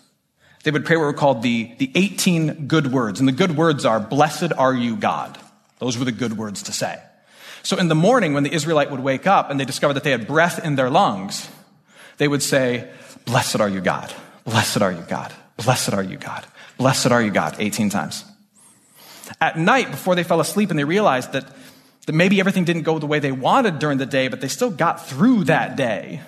They 0.64 0.70
would 0.70 0.86
pray 0.86 0.96
what 0.96 1.02
were 1.02 1.12
called 1.12 1.42
the, 1.42 1.72
the 1.78 1.90
18 1.94 2.66
good 2.66 2.92
words. 2.92 3.20
And 3.20 3.28
the 3.28 3.32
good 3.32 3.56
words 3.56 3.84
are, 3.84 4.00
Blessed 4.00 4.52
are 4.54 4.74
you, 4.74 4.96
God. 4.96 5.38
Those 5.80 5.98
were 5.98 6.04
the 6.04 6.12
good 6.12 6.38
words 6.38 6.62
to 6.64 6.72
say. 6.72 6.98
So 7.62 7.77
in 7.77 7.88
the 7.88 7.94
morning, 7.94 8.35
when 8.35 8.42
the 8.42 8.53
Israelite 8.53 8.90
would 8.90 9.01
wake 9.01 9.27
up 9.27 9.51
and 9.51 9.59
they 9.59 9.64
discovered 9.64 9.94
that 9.94 10.05
they 10.05 10.11
had 10.11 10.27
breath 10.27 10.64
in 10.64 10.75
their 10.75 10.90
lungs, 10.90 11.48
they 12.18 12.29
would 12.29 12.42
say, 12.42 12.90
Blessed 13.25 13.61
are 13.61 13.68
you, 13.68 13.81
God. 13.81 14.12
Blessed 14.44 14.83
are 14.83 14.90
you, 14.90 15.03
God. 15.09 15.33
Blessed 15.57 15.92
are 15.92 16.03
you, 16.03 16.16
God. 16.16 16.44
Blessed 16.77 17.12
are 17.12 17.22
you, 17.22 17.31
God, 17.31 17.57
18 17.59 17.90
times. 17.90 18.25
At 19.40 19.59
night, 19.59 19.90
before 19.90 20.14
they 20.14 20.25
fell 20.25 20.40
asleep 20.40 20.70
and 20.70 20.79
they 20.79 20.85
realized 20.85 21.33
that, 21.33 21.46
that 22.07 22.12
maybe 22.12 22.40
everything 22.40 22.64
didn't 22.64 22.83
go 22.83 22.98
the 22.98 23.07
way 23.07 23.20
they 23.20 23.33
wanted 23.33 23.79
during 23.79 23.98
the 23.98 24.07
day, 24.07 24.29
but 24.29 24.40
they 24.40 24.48
still 24.48 24.70
got 24.70 25.07
through 25.07 25.44
that 25.44 25.77
day, 25.77 26.20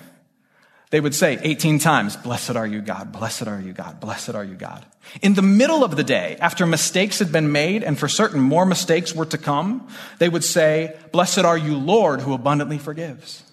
they 0.95 1.01
would 1.01 1.13
say 1.13 1.37
18 1.43 1.79
times, 1.79 2.15
Blessed 2.15 2.55
are 2.55 2.65
you, 2.65 2.79
God. 2.79 3.11
Blessed 3.11 3.47
are 3.47 3.59
you, 3.59 3.73
God. 3.73 3.99
Blessed 3.99 4.33
are 4.33 4.45
you, 4.45 4.55
God. 4.55 4.85
In 5.21 5.33
the 5.33 5.41
middle 5.41 5.83
of 5.83 5.97
the 5.97 6.05
day, 6.05 6.37
after 6.39 6.65
mistakes 6.65 7.19
had 7.19 7.33
been 7.33 7.51
made, 7.51 7.83
and 7.83 7.99
for 7.99 8.07
certain 8.07 8.39
more 8.39 8.65
mistakes 8.65 9.13
were 9.13 9.25
to 9.25 9.37
come, 9.37 9.89
they 10.19 10.29
would 10.29 10.45
say, 10.45 10.95
Blessed 11.11 11.39
are 11.39 11.57
you, 11.57 11.75
Lord, 11.75 12.21
who 12.21 12.33
abundantly 12.33 12.77
forgives. 12.77 13.43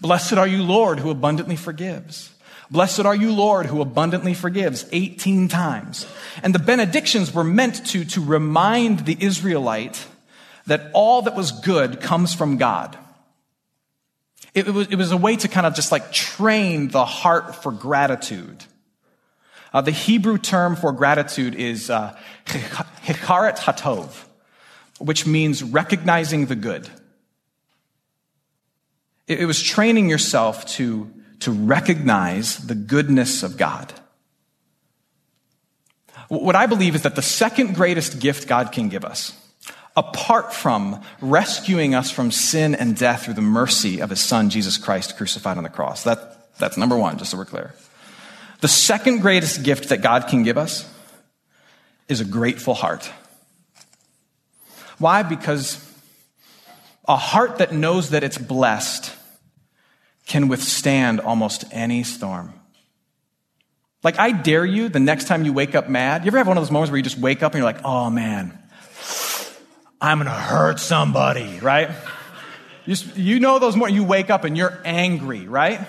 Blessed 0.00 0.34
are 0.34 0.46
you, 0.46 0.62
Lord, 0.62 1.00
who 1.00 1.10
abundantly 1.10 1.56
forgives. 1.56 2.32
Blessed 2.70 3.00
are 3.00 3.16
you, 3.16 3.32
Lord, 3.32 3.66
who 3.66 3.80
abundantly 3.80 4.34
forgives 4.34 4.86
18 4.92 5.48
times. 5.48 6.06
And 6.44 6.54
the 6.54 6.60
benedictions 6.60 7.34
were 7.34 7.42
meant 7.42 7.86
to, 7.86 8.04
to 8.04 8.24
remind 8.24 9.00
the 9.00 9.16
Israelite 9.18 10.06
that 10.68 10.92
all 10.92 11.22
that 11.22 11.34
was 11.34 11.50
good 11.50 12.00
comes 12.00 12.36
from 12.36 12.56
God. 12.56 12.96
It, 14.58 14.74
was, 14.74 14.88
it 14.88 14.96
was 14.96 15.12
a 15.12 15.16
way 15.16 15.36
to 15.36 15.48
kind 15.48 15.66
of 15.66 15.74
just 15.74 15.92
like 15.92 16.12
train 16.12 16.88
the 16.88 17.04
heart 17.04 17.54
for 17.62 17.70
gratitude. 17.70 18.64
Uh, 19.72 19.80
the 19.82 19.90
Hebrew 19.90 20.38
term 20.38 20.76
for 20.76 20.92
gratitude 20.92 21.54
is 21.54 21.90
uh, 21.90 22.16
hikaret 22.46 23.58
hatov, 23.58 24.24
which 24.98 25.26
means 25.26 25.62
recognizing 25.62 26.46
the 26.46 26.56
good. 26.56 26.88
It, 29.26 29.40
it 29.40 29.46
was 29.46 29.62
training 29.62 30.08
yourself 30.08 30.66
to, 30.76 31.12
to 31.40 31.52
recognize 31.52 32.66
the 32.66 32.74
goodness 32.74 33.42
of 33.42 33.56
God. 33.56 33.92
What 36.28 36.56
I 36.56 36.66
believe 36.66 36.94
is 36.94 37.02
that 37.02 37.14
the 37.14 37.22
second 37.22 37.74
greatest 37.74 38.18
gift 38.18 38.48
God 38.48 38.72
can 38.72 38.88
give 38.88 39.04
us 39.04 39.32
apart 39.98 40.54
from 40.54 41.02
rescuing 41.20 41.92
us 41.92 42.08
from 42.08 42.30
sin 42.30 42.76
and 42.76 42.96
death 42.96 43.24
through 43.24 43.34
the 43.34 43.42
mercy 43.42 44.00
of 44.00 44.10
his 44.10 44.20
son, 44.20 44.48
Jesus 44.48 44.78
Christ, 44.78 45.16
crucified 45.16 45.56
on 45.56 45.64
the 45.64 45.68
cross. 45.68 46.04
That, 46.04 46.56
that's 46.56 46.76
number 46.76 46.96
one, 46.96 47.18
just 47.18 47.32
so 47.32 47.36
we're 47.36 47.44
clear. 47.44 47.74
The 48.60 48.68
second 48.68 49.22
greatest 49.22 49.64
gift 49.64 49.88
that 49.88 50.00
God 50.00 50.28
can 50.28 50.44
give 50.44 50.56
us 50.56 50.88
is 52.06 52.20
a 52.20 52.24
grateful 52.24 52.74
heart. 52.74 53.10
Why? 54.98 55.24
Because 55.24 55.84
a 57.08 57.16
heart 57.16 57.58
that 57.58 57.72
knows 57.72 58.10
that 58.10 58.22
it's 58.22 58.38
blessed 58.38 59.12
can 60.26 60.46
withstand 60.46 61.18
almost 61.18 61.64
any 61.72 62.04
storm. 62.04 62.52
Like, 64.04 64.20
I 64.20 64.30
dare 64.30 64.64
you 64.64 64.88
the 64.88 65.00
next 65.00 65.26
time 65.26 65.44
you 65.44 65.52
wake 65.52 65.74
up 65.74 65.88
mad. 65.88 66.24
You 66.24 66.28
ever 66.28 66.38
have 66.38 66.46
one 66.46 66.56
of 66.56 66.62
those 66.62 66.70
moments 66.70 66.92
where 66.92 66.98
you 66.98 67.02
just 67.02 67.18
wake 67.18 67.42
up 67.42 67.52
and 67.52 67.58
you're 67.58 67.72
like, 67.72 67.84
oh 67.84 68.10
man, 68.10 68.57
I'm 70.00 70.20
to 70.20 70.30
hurt 70.30 70.78
somebody, 70.78 71.58
right? 71.60 71.90
You, 72.86 72.96
you 73.16 73.40
know 73.40 73.58
those 73.58 73.76
mornings 73.76 73.96
you 73.96 74.04
wake 74.04 74.30
up 74.30 74.44
and 74.44 74.56
you're 74.56 74.80
angry, 74.84 75.48
right? 75.48 75.80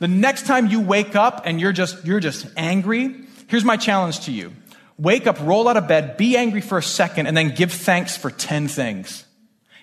The 0.00 0.08
next 0.08 0.46
time 0.46 0.66
you 0.66 0.80
wake 0.80 1.14
up 1.14 1.42
and 1.44 1.60
you're 1.60 1.72
just, 1.72 2.04
you're 2.04 2.20
just 2.20 2.46
angry, 2.56 3.14
here's 3.46 3.64
my 3.64 3.76
challenge 3.76 4.20
to 4.26 4.32
you. 4.32 4.52
Wake 4.98 5.26
up, 5.26 5.38
roll 5.40 5.68
out 5.68 5.76
of 5.76 5.86
bed, 5.86 6.16
be 6.16 6.36
angry 6.36 6.60
for 6.60 6.78
a 6.78 6.82
second, 6.82 7.26
and 7.26 7.36
then 7.36 7.54
give 7.54 7.72
thanks 7.72 8.16
for 8.16 8.30
10 8.30 8.68
things. 8.68 9.24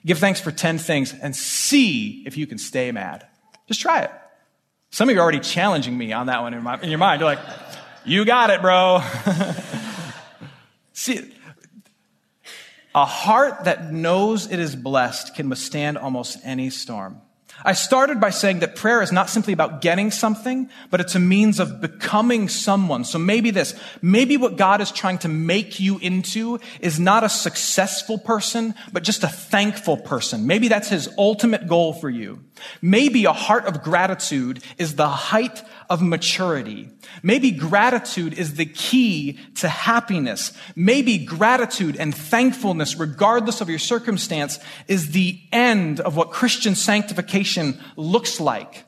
Give 0.06 0.18
thanks 0.18 0.42
for 0.42 0.52
10 0.52 0.78
things 0.78 1.14
and 1.14 1.36
see 1.36 2.24
if 2.26 2.38
you 2.38 2.48
can 2.48 2.58
stay 2.58 2.92
mad. 2.92 3.26
Just 3.68 3.80
try 3.82 4.02
it. 4.02 4.12
Some 4.92 5.08
of 5.08 5.16
you 5.16 5.22
are 5.22 5.24
already 5.24 5.40
challenging 5.40 5.98
me 5.98 6.14
on 6.14 6.28
that 6.28 6.42
one 6.42 6.54
in, 6.54 6.64
my, 6.64 6.80
in 6.82 6.90
your 6.90 7.00
mind. 7.00 7.22
You're 7.22 7.30
like, 7.30 7.40
you 8.06 8.26
got 8.26 8.50
it, 8.50 8.62
bro. 8.62 9.02
see, 10.94 11.32
a 13.00 13.06
heart 13.06 13.64
that 13.64 13.94
knows 13.94 14.52
it 14.52 14.60
is 14.60 14.76
blessed 14.76 15.34
can 15.34 15.48
withstand 15.48 15.98
almost 15.98 16.38
any 16.44 16.70
storm. 16.70 17.22
I 17.64 17.74
started 17.74 18.22
by 18.22 18.30
saying 18.30 18.60
that 18.60 18.76
prayer 18.76 19.02
is 19.02 19.12
not 19.12 19.30
simply 19.30 19.54
about 19.54 19.82
getting 19.82 20.12
something, 20.12 20.70
but 20.90 21.02
it's 21.02 21.16
a 21.16 21.20
means 21.20 21.60
of 21.60 21.82
becoming 21.82 22.48
someone. 22.48 23.04
So 23.04 23.20
maybe 23.20 23.52
this, 23.52 23.78
maybe 24.02 24.38
what 24.38 24.56
God 24.56 24.82
is 24.82 24.92
trying 24.92 25.18
to 25.20 25.28
make 25.28 25.80
you 25.80 25.98
into 26.00 26.60
is 26.80 27.00
not 27.00 27.24
a 27.24 27.30
successful 27.30 28.18
person, 28.18 28.76
but 28.94 29.04
just 29.04 29.24
a 29.24 29.28
thankful 29.28 29.98
person. 29.98 30.48
Maybe 30.48 30.68
that's 30.70 30.90
his 30.90 31.10
ultimate 31.18 31.68
goal 31.68 31.94
for 31.94 32.10
you. 32.10 32.40
Maybe 32.82 33.26
a 33.26 33.34
heart 33.34 33.66
of 33.66 33.84
gratitude 33.84 34.64
is 34.78 34.96
the 34.96 35.08
height 35.08 35.62
of 35.90 36.02
maturity. 36.02 36.88
Maybe 37.24 37.50
gratitude 37.52 38.34
is 38.34 38.56
the 38.56 38.66
key 38.66 39.40
to 39.56 39.68
happiness. 39.68 40.54
Maybe 40.76 41.18
gratitude 41.18 41.96
and 41.96 42.14
thankfulness, 42.14 42.96
regardless 42.96 43.60
of 43.62 43.70
your 43.70 43.80
circumstance, 43.80 44.60
is 44.88 45.12
the 45.12 45.40
end 45.52 46.00
of 46.00 46.16
what 46.16 46.32
Christian 46.32 46.76
sanctification 46.76 47.49
looks 47.96 48.40
like. 48.40 48.86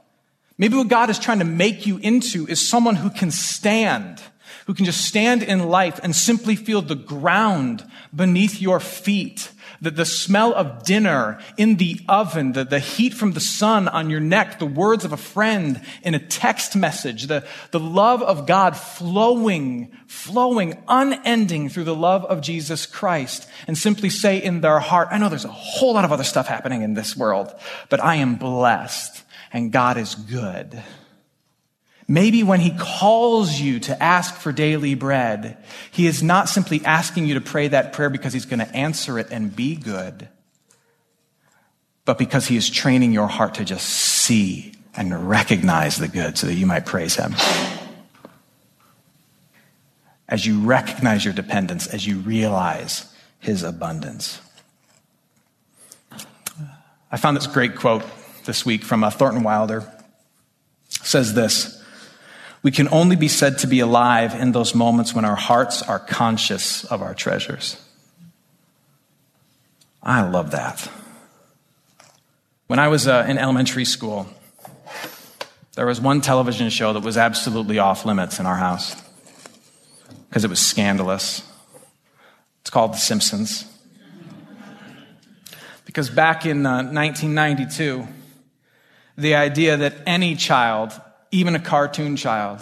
Maybe 0.58 0.78
what 0.78 0.90
God 0.90 1.10
is 1.10 1.18
trying 1.18 1.40
to 1.40 1.46
make 1.46 1.86
you 1.88 1.98
into 1.98 2.48
is 2.48 2.68
someone 2.68 2.96
who 2.96 3.10
can 3.10 3.32
stand, 3.32 4.22
who 4.68 4.74
can 4.74 4.86
just 4.86 5.06
stand 5.06 5.42
in 5.42 5.70
life 5.70 6.00
and 6.04 6.16
simply 6.16 6.56
feel 6.56 6.82
the 6.82 6.96
ground 6.96 7.84
beneath 8.14 8.62
your 8.62 8.80
feet 8.80 9.52
the, 9.82 9.92
the 9.92 10.06
smell 10.06 10.54
of 10.54 10.84
dinner 10.84 11.40
in 11.58 11.78
the 11.78 12.00
oven, 12.08 12.54
the, 12.54 12.64
the 12.64 12.80
heat 12.80 13.14
from 13.14 13.32
the 13.32 13.40
sun 13.40 13.88
on 13.88 14.10
your 14.10 14.20
neck, 14.20 14.60
the 14.60 14.66
words 14.66 15.04
of 15.04 15.12
a 15.12 15.18
friend 15.18 15.82
in 16.04 16.14
a 16.14 16.20
text 16.20 16.76
message, 16.76 17.28
the, 17.28 17.46
the 17.72 17.80
love 17.80 18.22
of 18.22 18.46
God 18.46 18.78
flowing, 18.78 19.92
flowing, 20.08 20.82
unending 20.88 21.70
through 21.70 21.86
the 21.86 21.96
love 21.96 22.24
of 22.26 22.42
Jesus 22.42 22.86
Christ, 22.86 23.50
and 23.68 23.78
simply 23.78 24.10
say 24.10 24.38
in 24.42 24.62
their 24.62 24.80
heart, 24.80 25.08
I 25.12 25.18
know 25.18 25.30
there's 25.30 25.46
a 25.46 25.50
whole 25.50 25.96
lot 25.96 26.06
of 26.06 26.12
other 26.12 26.24
stuff 26.24 26.48
happening 26.48 26.84
in 26.84 26.94
this 26.94 27.18
world, 27.18 27.54
but 27.90 28.00
I 28.00 28.16
am 28.16 28.36
blessed 28.36 29.24
and 29.52 29.72
God 29.72 29.98
is 29.98 30.16
good. 30.16 30.82
Maybe 32.12 32.44
when 32.44 32.60
he 32.60 32.72
calls 32.78 33.58
you 33.58 33.80
to 33.80 34.04
ask 34.04 34.36
for 34.36 34.52
daily 34.52 34.96
bread, 34.96 35.58
he 35.92 36.08
is 36.08 36.22
not 36.22 36.50
simply 36.50 36.84
asking 36.84 37.26
you 37.26 37.36
to 37.36 37.42
pray 37.42 37.70
that 37.70 37.94
prayer 37.94 38.10
because 38.10 38.34
he's 38.34 38.46
going 38.46 38.60
to 38.60 38.68
answer 38.76 39.18
it 39.18 39.28
and 39.32 39.56
be 39.56 39.78
good, 39.78 40.28
but 42.04 42.18
because 42.18 42.48
he 42.48 42.58
is 42.58 42.70
training 42.70 43.14
your 43.14 43.28
heart 43.28 43.54
to 43.56 43.64
just 43.64 43.88
see 43.88 44.74
and 44.94 45.30
recognize 45.30 45.96
the 45.96 46.10
good 46.10 46.38
so 46.38 46.48
that 46.48 46.56
you 46.56 46.66
might 46.66 46.86
praise 46.86 47.16
him. 47.16 47.34
As 50.28 50.46
you 50.46 50.60
recognize 50.60 51.24
your 51.24 51.34
dependence, 51.34 51.88
as 51.88 52.06
you 52.06 52.18
realize 52.18 53.06
his 53.40 53.64
abundance. 53.64 54.42
I 57.10 57.16
found 57.16 57.38
this 57.38 57.48
great 57.48 57.78
quote 57.78 58.04
this 58.44 58.66
week 58.66 58.84
from 58.84 59.02
uh, 59.02 59.12
Thornton 59.12 59.44
Wilder. 59.44 59.90
It 60.90 61.06
says 61.06 61.34
this 61.34 61.81
we 62.64 62.72
can 62.72 62.88
only 62.90 63.16
be 63.16 63.28
said 63.28 63.58
to 63.60 63.68
be 63.68 63.80
alive 63.80 64.36
in 64.36 64.52
those 64.52 64.76
moments 64.76 65.14
when 65.14 65.26
our 65.26 65.36
hearts 65.36 65.82
are 65.82 66.00
conscious 66.00 66.84
of 66.86 67.02
our 67.02 67.14
treasures. 67.14 67.82
I 70.04 70.22
love 70.22 70.52
that. 70.52 70.90
When 72.68 72.80
I 72.80 72.88
was 72.88 73.08
uh, 73.08 73.26
in 73.28 73.38
elementary 73.38 73.86
school, 73.86 74.28
there 75.76 75.86
was 75.86 76.00
one 76.00 76.22
television 76.22 76.70
show 76.70 76.94
that 76.94 77.04
was 77.04 77.18
absolutely 77.18 77.80
off 77.80 78.06
limits 78.06 78.40
in 78.40 78.46
our 78.46 78.58
house 78.58 78.96
because 80.30 80.44
it 80.44 80.50
was 80.50 80.60
scandalous. 80.60 81.44
It's 82.62 82.70
called 82.70 82.94
The 82.94 82.98
Simpsons. 82.98 83.66
Because 85.86 86.10
back 86.10 86.46
in 86.46 86.66
uh, 86.66 86.84
1992, 86.84 88.08
the 89.18 89.36
idea 89.36 89.76
that 89.78 89.96
any 90.06 90.36
child 90.36 90.94
even 91.32 91.56
a 91.56 91.60
cartoon 91.60 92.16
child, 92.16 92.60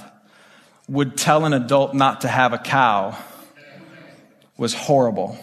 would 0.88 1.18
tell 1.18 1.46
an 1.46 1.54
adult 1.54 1.94
not 1.94 2.22
to 2.22 2.28
have 2.28 2.54
a 2.54 2.58
cow 2.58 3.18
was 4.58 4.74
horrible. 4.74 5.38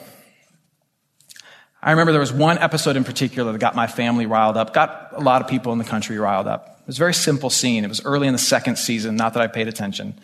I 1.83 1.93
remember 1.93 2.13
there 2.13 2.21
was 2.21 2.33
one 2.33 2.59
episode 2.59 2.97
in 2.97 3.05
particular 3.05 3.53
that 3.53 3.59
got 3.59 3.75
my 3.75 3.87
family 3.87 4.27
riled 4.27 4.57
up, 4.57 4.75
got 4.75 5.11
a 5.13 5.21
lot 5.21 5.41
of 5.41 5.49
people 5.49 5.73
in 5.73 5.79
the 5.79 5.85
country 5.85 6.19
riled 6.19 6.47
up. 6.47 6.81
It 6.81 6.87
was 6.87 6.99
a 6.99 6.99
very 6.99 7.15
simple 7.15 7.49
scene. 7.49 7.85
It 7.85 7.89
was 7.89 8.05
early 8.05 8.27
in 8.27 8.33
the 8.33 8.39
second 8.39 8.77
season, 8.77 9.17
not 9.17 9.35
that 9.35 9.43
I 9.43 9.47
paid 9.47 9.69
attention. 9.69 10.15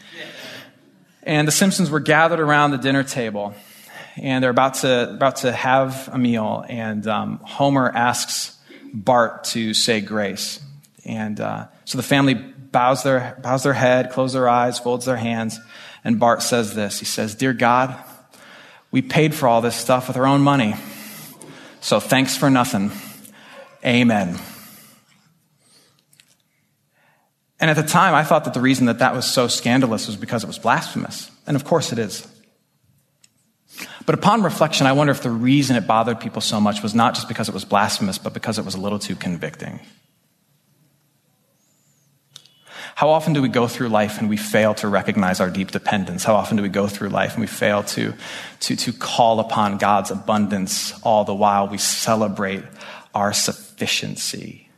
And 1.23 1.47
the 1.47 1.53
Simpsons 1.53 1.89
were 1.89 2.01
gathered 2.01 2.41
around 2.41 2.73
the 2.73 2.79
dinner 2.79 3.05
table, 3.05 3.55
and 4.17 4.43
they're 4.43 4.51
about 4.51 4.75
to, 4.75 5.11
about 5.11 5.37
to 5.37 5.53
have 5.53 6.09
a 6.13 6.19
meal, 6.19 6.65
and 6.69 7.07
um, 7.07 7.41
Homer 7.45 7.91
asks 7.95 8.59
Bart 8.93 9.45
to 9.45 9.73
say 9.73 10.01
grace. 10.01 10.61
And 11.05 11.41
uh, 11.41 11.67
so 11.85 11.99
the 11.99 12.03
family 12.03 12.35
bows 12.35 13.03
their, 13.03 13.39
bows 13.43 13.63
their 13.63 13.73
head, 13.73 14.11
closes 14.11 14.35
their 14.35 14.49
eyes, 14.49 14.79
folds 14.79 15.05
their 15.05 15.17
hands. 15.17 15.59
And 16.05 16.19
Bart 16.19 16.43
says 16.43 16.75
this. 16.75 16.99
He 16.99 17.05
says, 17.05 17.35
Dear 17.35 17.53
God, 17.53 17.97
we 18.91 19.03
paid 19.03 19.35
for 19.35 19.49
all 19.49 19.61
this 19.61 19.77
stuff 19.77 20.09
with 20.09 20.17
our 20.17 20.27
own 20.27 20.43
money. 20.43 20.75
So 21.81 21.99
thanks 22.01 22.37
for 22.37 22.51
nothing. 22.51 22.93
Amen. 23.85 24.39
And 27.59 27.71
at 27.71 27.77
the 27.77 27.83
time, 27.83 28.15
I 28.15 28.25
thought 28.25 28.45
that 28.45 28.55
the 28.55 28.61
reason 28.61 28.87
that 28.87 28.99
that 28.99 29.15
was 29.15 29.25
so 29.25 29.47
scandalous 29.47 30.07
was 30.07 30.17
because 30.17 30.43
it 30.43 30.49
was 30.49 30.59
blasphemous. 30.59 31.31
And 31.47 31.57
of 31.57 31.65
course 31.65 31.93
it 31.93 31.99
is. 31.99 32.27
But 34.05 34.17
upon 34.17 34.43
reflection, 34.43 34.87
I 34.87 34.93
wonder 34.93 35.13
if 35.13 35.23
the 35.23 35.31
reason 35.31 35.77
it 35.77 35.87
bothered 35.87 36.21
people 36.21 36.41
so 36.41 36.61
much 36.61 36.83
was 36.83 36.95
not 36.95 37.15
just 37.15 37.29
because 37.29 37.49
it 37.49 37.55
was 37.55 37.65
blasphemous, 37.65 38.19
but 38.19 38.35
because 38.35 38.59
it 38.59 38.65
was 38.65 38.75
a 38.75 38.81
little 38.81 38.99
too 38.99 39.15
convicting. 39.15 39.81
How 42.95 43.11
often 43.11 43.33
do 43.33 43.41
we 43.41 43.49
go 43.49 43.67
through 43.67 43.89
life 43.89 44.19
and 44.19 44.29
we 44.29 44.37
fail 44.37 44.75
to 44.75 44.89
recognize 44.89 45.41
our 45.41 45.51
deep 45.51 45.71
dependence? 45.71 46.25
How 46.25 46.35
often 46.35 46.57
do 46.57 46.63
we 46.63 46.69
go 46.69 46.87
through 46.87 47.09
life 47.09 47.33
and 47.33 47.41
we 47.41 47.47
fail 47.47 47.83
to, 47.85 48.15
to, 48.61 48.77
to 48.77 48.93
call 48.93 49.41
upon 49.41 49.79
God's 49.79 50.11
abundance 50.11 50.93
all 51.03 51.25
the 51.25 51.35
while 51.35 51.69
we 51.69 51.79
celebrate 51.79 52.63
our 53.15 53.33
sufficiency? 53.33 54.69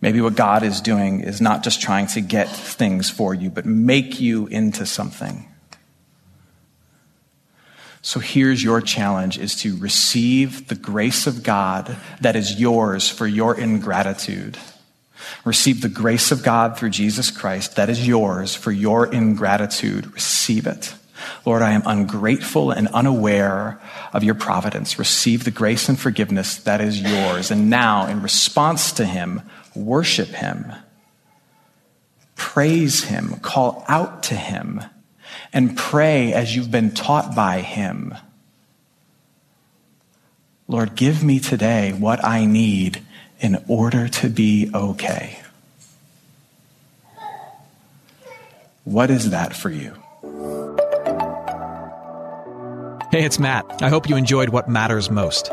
Maybe 0.00 0.20
what 0.20 0.34
God 0.34 0.62
is 0.62 0.80
doing 0.80 1.20
is 1.20 1.40
not 1.40 1.62
just 1.62 1.80
trying 1.80 2.08
to 2.08 2.20
get 2.20 2.48
things 2.48 3.08
for 3.08 3.34
you, 3.34 3.50
but 3.50 3.66
make 3.66 4.20
you 4.20 4.46
into 4.48 4.86
something. 4.86 5.48
So 8.00 8.18
here's 8.18 8.64
your 8.64 8.80
challenge 8.80 9.38
is 9.38 9.54
to 9.56 9.76
receive 9.76 10.66
the 10.66 10.74
grace 10.74 11.28
of 11.28 11.44
God 11.44 11.96
that 12.20 12.34
is 12.34 12.60
yours 12.60 13.08
for 13.08 13.28
your 13.28 13.56
ingratitude 13.56 14.58
Receive 15.44 15.80
the 15.80 15.88
grace 15.88 16.32
of 16.32 16.42
God 16.42 16.78
through 16.78 16.90
Jesus 16.90 17.30
Christ 17.30 17.76
that 17.76 17.90
is 17.90 18.06
yours 18.06 18.54
for 18.54 18.72
your 18.72 19.12
ingratitude. 19.12 20.12
Receive 20.14 20.66
it. 20.66 20.94
Lord, 21.44 21.62
I 21.62 21.72
am 21.72 21.82
ungrateful 21.86 22.70
and 22.70 22.88
unaware 22.88 23.80
of 24.12 24.24
your 24.24 24.34
providence. 24.34 24.98
Receive 24.98 25.44
the 25.44 25.50
grace 25.50 25.88
and 25.88 25.98
forgiveness 25.98 26.56
that 26.58 26.80
is 26.80 27.00
yours. 27.00 27.50
And 27.50 27.70
now, 27.70 28.06
in 28.06 28.22
response 28.22 28.92
to 28.92 29.04
him, 29.04 29.42
worship 29.74 30.28
him, 30.28 30.72
praise 32.34 33.04
him, 33.04 33.36
call 33.40 33.84
out 33.88 34.24
to 34.24 34.34
him, 34.34 34.82
and 35.52 35.76
pray 35.76 36.32
as 36.32 36.54
you've 36.54 36.70
been 36.70 36.92
taught 36.92 37.34
by 37.34 37.60
him. 37.60 38.14
Lord, 40.68 40.94
give 40.94 41.22
me 41.22 41.38
today 41.38 41.92
what 41.92 42.24
I 42.24 42.46
need 42.46 43.02
in 43.42 43.62
order 43.68 44.08
to 44.08 44.28
be 44.30 44.70
okay. 44.72 45.38
What 48.84 49.10
is 49.10 49.30
that 49.30 49.54
for 49.54 49.68
you? 49.68 49.94
Hey, 53.10 53.24
it's 53.24 53.38
Matt. 53.38 53.82
I 53.82 53.90
hope 53.90 54.08
you 54.08 54.16
enjoyed 54.16 54.48
what 54.48 54.68
matters 54.68 55.10
most. 55.10 55.52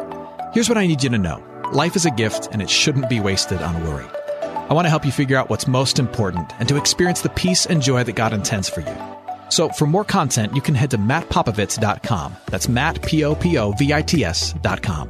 Here's 0.54 0.70
what 0.70 0.78
I 0.78 0.88
need 0.88 1.04
you 1.04 1.10
to 1.10 1.18
know 1.18 1.44
life 1.74 1.96
is 1.96 2.06
a 2.06 2.12
gift, 2.12 2.48
and 2.52 2.62
it 2.62 2.70
shouldn't 2.70 3.10
be 3.10 3.20
wasted 3.20 3.62
on 3.62 3.84
worry. 3.84 4.06
I 4.42 4.74
want 4.74 4.86
to 4.86 4.90
help 4.90 5.06
you 5.06 5.12
figure 5.12 5.36
out 5.36 5.50
what's 5.50 5.68
most 5.68 6.00
important 6.00 6.54
and 6.60 6.70
to 6.70 6.78
experience 6.78 7.22
the 7.22 7.30
peace 7.30 7.66
and 7.66 7.82
joy 7.82 8.04
that 8.04 8.16
God 8.16 8.34
intends 8.34 8.70
for 8.70 8.82
you. 8.82 8.96
So, 9.50 9.70
for 9.70 9.88
more 9.88 10.06
content, 10.06 10.56
you 10.56 10.62
can 10.62 10.76
head 10.76 10.92
to 10.92 10.98
mattpopovits.com. 10.98 12.36
That's 12.46 12.70
Matt, 12.70 13.02
P 13.02 13.24
O 13.24 13.36
P 13.36 13.58
O 13.58 13.72
V 13.74 13.94
I 13.94 14.04
T 14.04 14.24
S.com. 14.24 15.10